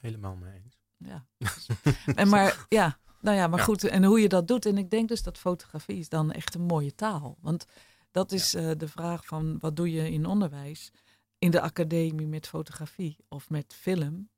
[0.01, 0.79] Helemaal mee eens.
[0.97, 1.25] Ja.
[2.15, 3.65] En maar ja, nou ja, maar Ja.
[3.65, 3.83] goed.
[3.83, 4.65] En hoe je dat doet.
[4.65, 7.37] En ik denk dus dat fotografie is dan echt een mooie taal.
[7.41, 7.65] Want
[8.11, 10.91] dat is eh, de vraag van wat doe je in onderwijs?
[11.39, 14.29] In de academie met fotografie of met film.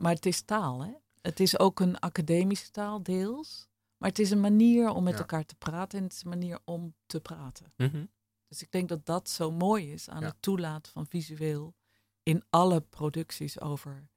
[0.00, 0.92] Maar het is taal, hè?
[1.20, 3.68] Het is ook een academische taal, deels.
[4.00, 5.18] Maar het is een manier om met Ja.
[5.18, 7.72] elkaar te praten en het is een manier om te praten.
[7.76, 8.04] Mhm.
[8.48, 10.26] Dus ik denk dat dat zo mooi is aan Ja.
[10.26, 11.74] het toelaten van visueel
[12.22, 14.08] in alle producties over.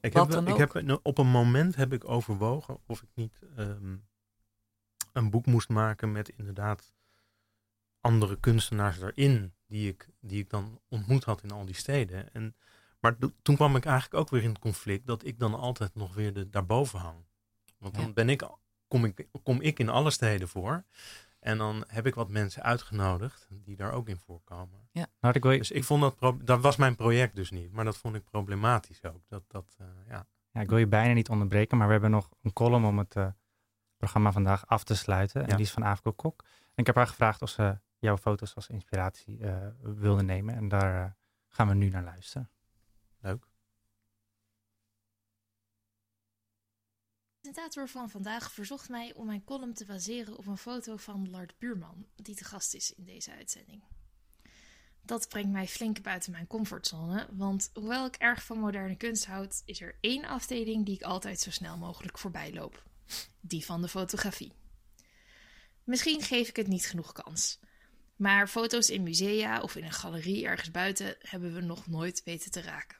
[0.00, 0.72] Ik Wat heb, dan ik ook.
[0.74, 3.96] heb op een moment heb ik overwogen of ik niet ehm,
[5.12, 6.94] een boek moest maken met inderdaad
[8.00, 12.32] andere kunstenaars erin die ik, die ik dan ontmoet had in al die steden.
[12.34, 12.56] En,
[13.00, 16.14] maar toen kwam ik eigenlijk ook weer in het conflict dat ik dan altijd nog
[16.14, 17.24] weer de, daarboven hang.
[17.78, 18.12] Want dan Ja.
[18.12, 18.48] ben ik,
[18.92, 20.84] kom, ik, kom ik in alle steden voor.
[21.40, 24.80] En dan heb ik wat mensen uitgenodigd die daar ook in voorkomen.
[25.20, 27.72] Nou, ik wil je, Dus ik vond dat, pro- dat was mijn project dus niet.
[27.72, 29.22] Maar dat vond ik problematisch ook.
[29.28, 30.26] Dat, dat, eh, ja.
[30.52, 33.16] ja, ik wil je bijna niet onderbreken, maar we hebben nog een column om het
[33.16, 33.26] eh,
[33.96, 35.42] programma vandaag af te sluiten.
[35.42, 35.56] En Ja.
[35.56, 36.42] die is van Aafko Kok.
[36.42, 40.54] En ik heb haar gevraagd of ze jouw foto's als inspiratie eh, wilde nemen.
[40.54, 41.16] En daar
[41.48, 42.50] gaan we nu naar luisteren.
[43.20, 43.46] Leuk.
[47.52, 51.58] Presentator van vandaag verzocht mij om mijn column te baseren op een foto van Lard
[51.58, 53.82] Buurman, die te gast is in deze uitzending.
[55.02, 59.62] Dat brengt mij flink buiten mijn comfortzone, want hoewel ik erg van moderne kunst houd,
[59.64, 62.82] is er één afdeling die ik altijd zo snel mogelijk voorbij loop:
[63.40, 64.52] die van de fotografie.
[65.84, 67.58] Misschien geef ik het niet genoeg kans,
[68.16, 72.50] maar foto's in musea of in een galerie ergens buiten hebben we nog nooit weten
[72.50, 72.98] te raken.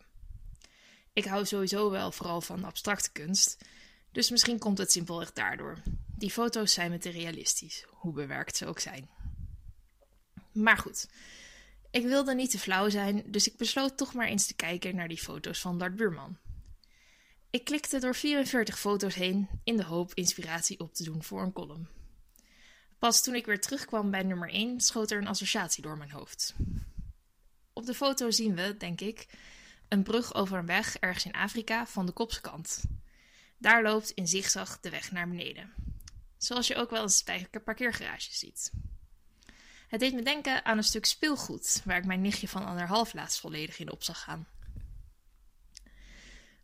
[1.12, 3.64] Ik hou sowieso wel vooral van abstracte kunst,
[4.12, 5.82] dus misschien komt het simpelweg daardoor.
[6.16, 9.08] Die foto's zijn me te realistisch, hoe bewerkt ze ook zijn.
[10.52, 11.08] Maar goed,
[11.90, 15.08] ik wilde niet te flauw zijn, dus ik besloot toch maar eens te kijken naar
[15.08, 16.38] die foto's van Dart Buurman.
[17.50, 21.52] Ik klikte door 44 foto's heen in de hoop inspiratie op te doen voor een
[21.52, 21.88] column.
[22.98, 26.54] Pas toen ik weer terugkwam bij nummer 1 schoot er een associatie door mijn hoofd.
[27.72, 29.26] Op de foto zien we, denk ik,
[29.88, 32.82] een brug over een weg ergens in Afrika van de kopse kant.
[33.62, 35.72] Daar loopt in zigzag de weg naar beneden.
[36.38, 38.72] Zoals je ook wel eens bij parkeergarages ziet.
[39.88, 43.40] Het deed me denken aan een stuk speelgoed, waar ik mijn nichtje van anderhalf laatst
[43.40, 44.46] volledig in op zag gaan.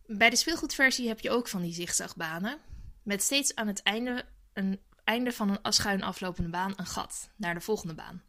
[0.06, 2.58] Bij de speelgoedversie heb je ook van die zigzagbanen,
[3.02, 7.54] met steeds aan het einde, een, einde van een schuin aflopende baan een gat naar
[7.54, 8.22] de volgende baan.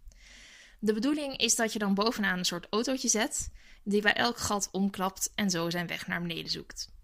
[0.80, 3.51] De bedoeling is dat je dan bovenaan een soort autootje zet,
[3.84, 6.97] die bij elk gat omklapt en zo zijn weg naar beneden zoekt.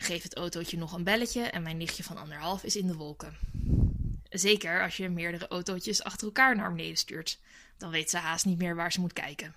[0.00, 3.36] Geef het autootje nog een belletje en mijn nichtje van anderhalf is in de wolken.
[4.28, 7.38] Zeker als je meerdere autootjes achter elkaar naar beneden stuurt.
[7.76, 9.54] Dan weet ze haast niet meer waar ze moet kijken.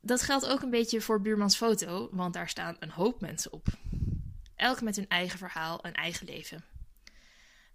[0.00, 3.66] Dat geldt ook een beetje voor Buurmans foto, want daar staan een hoop mensen op.
[4.56, 6.64] Elk met hun eigen verhaal en eigen leven.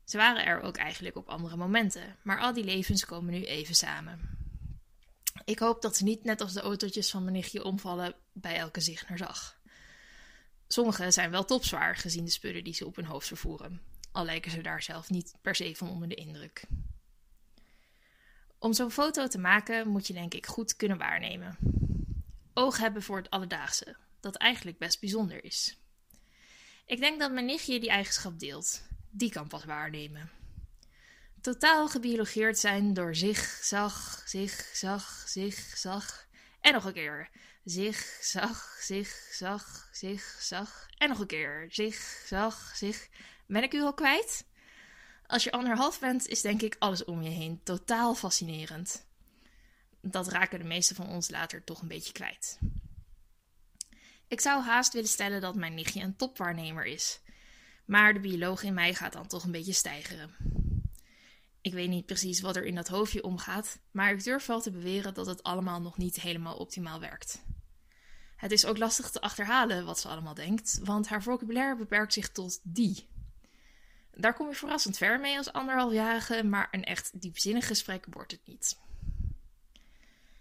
[0.04, 3.76] Ze waren er ook eigenlijk op andere momenten, maar al die levens komen nu even
[3.76, 4.20] samen.
[5.46, 8.82] Ik hoop dat ze niet net als de autootjes van mijn nichtje omvallen bij elke
[8.82, 9.58] zicht naar zag.
[10.68, 13.82] Sommige zijn wel topzwaar gezien de spullen die ze op hun hoofd vervoeren
[14.16, 16.64] al lijken ze daar zelf niet per se van onder de indruk.
[18.60, 21.58] Om zo'n foto te maken moet je denk ik goed kunnen waarnemen.
[22.54, 25.78] Oog hebben voor het alledaagse, dat eigenlijk best bijzonder is.
[26.86, 28.84] Ik denk dat mijn nichtje die eigenschap deelt.
[29.10, 30.32] Die kan pas waarnemen.
[31.42, 36.28] Totaal gebiologeerd zijn door zich, zag, zich, zag, zich, zag.
[36.62, 37.30] En nog een keer.
[37.66, 40.88] Zich, zag, zich, zag, zich, zag.
[40.98, 41.68] En nog een keer.
[41.70, 43.10] Zich, zag, zich.
[43.48, 44.46] Ben ik u al kwijt?
[45.28, 49.06] Als je anderhalf bent, is denk ik alles om je heen totaal fascinerend.
[50.02, 52.60] Dat raken de meeste van ons later toch een beetje kwijt.
[54.28, 57.20] Ik zou haast willen stellen dat mijn nichtje een topwaarnemer is.
[57.86, 60.36] Maar de bioloog in mij gaat dan toch een beetje stijgeren.
[61.62, 64.72] Ik weet niet precies wat er in dat hoofdje omgaat, maar ik durf wel te
[64.72, 67.44] beweren dat het allemaal nog niet helemaal optimaal werkt.
[68.46, 72.30] Het is ook lastig te achterhalen wat ze allemaal denkt, want haar vocabulaire beperkt zich
[72.30, 73.08] tot die.
[74.14, 78.42] Daar kom je verrassend ver mee als anderhalfjarige, maar een echt diepzinnig gesprek wordt het
[78.46, 78.78] niet.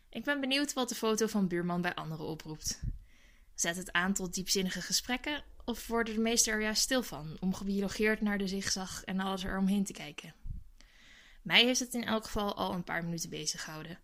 [0.09, 2.81] Ik ben benieuwd wat de foto van buurman bij anderen oproept.
[3.55, 7.55] Zet het aan tot diepzinnige gesprekken of worden de meesten er juist stil van om
[7.55, 10.35] gebiologeerd naar de zigzag en alles eromheen te kijken?
[11.43, 13.99] Mij heeft het in elk geval al een paar minuten bezig gehouden.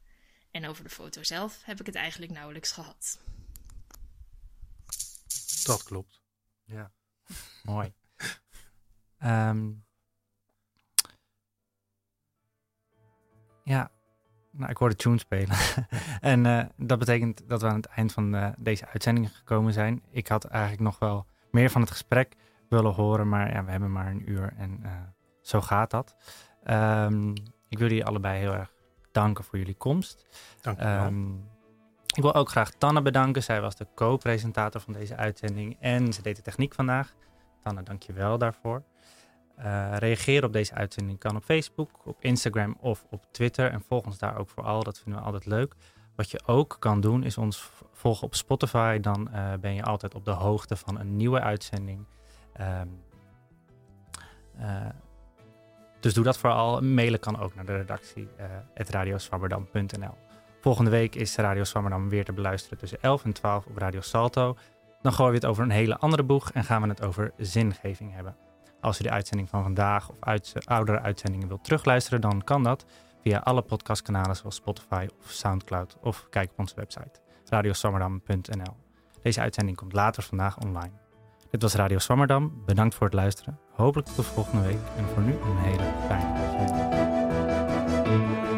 [0.51, 3.19] En over de foto zelf heb ik het eigenlijk nauwelijks gehad.
[5.65, 6.23] Dat klopt.
[6.65, 6.93] Ja,
[7.63, 7.93] mooi.
[9.19, 9.71] Ehm,
[13.65, 13.91] ja,
[14.51, 15.57] nou, ik hoorde tune spelen.
[16.21, 20.03] en uh, dat betekent dat we aan het eind van uh, deze uitzending gekomen zijn.
[20.11, 22.37] Ik had eigenlijk nog wel meer van het gesprek
[22.69, 24.93] willen horen, maar ja, we hebben maar een uur en uh,
[25.43, 26.17] zo gaat dat.
[26.65, 27.31] Um,
[27.69, 28.73] ik wil jullie allebei heel erg
[29.13, 30.27] danken voor jullie komst.
[30.61, 31.07] Dank je wel.
[31.07, 31.49] Um,
[32.17, 33.43] ik wil ook graag Tanne bedanken.
[33.43, 37.15] Zij was de co-presentator van deze uitzending en ze deed de techniek vandaag.
[37.63, 38.83] Tanne, dank je wel daarvoor.
[39.59, 43.71] Uh, reageren op deze uitzending kan op Facebook, op Instagram of op Twitter.
[43.71, 45.75] En volg ons daar ook vooral, dat vinden we altijd leuk.
[46.17, 48.99] Wat je ook kan doen is ons volgen op Spotify.
[48.99, 52.07] Dan uh, ben je altijd op de hoogte van een nieuwe uitzending.
[52.61, 53.03] Um,
[54.59, 54.87] uh,
[56.01, 56.81] dus doe dat vooral.
[56.81, 58.29] Mailen kan ook naar de redactie
[58.75, 60.30] radioswammerdam.nl.
[60.61, 64.57] Volgende week is Radio Swammerdam weer te beluisteren tussen 11 en 12 op Radio Salto.
[65.03, 68.15] Dan gooien we het over een hele andere boeg en gaan we het over zingeving
[68.15, 68.37] hebben.
[68.81, 70.17] Als u de uitzending van vandaag of
[70.65, 72.87] oudere uitzendingen wilt terugluisteren, dan kan dat
[73.23, 78.77] via alle podcastkanalen zoals Spotify of Soundcloud of kijk op onze website radioswammerdam.nl.
[79.23, 80.93] Deze uitzending komt later vandaag online.
[81.51, 82.63] Dit was Radio Swammerdam.
[82.67, 83.59] Bedankt voor het luisteren.
[83.73, 86.33] Hopelijk tot volgende week en voor nu een hele fijne
[88.39, 88.50] week.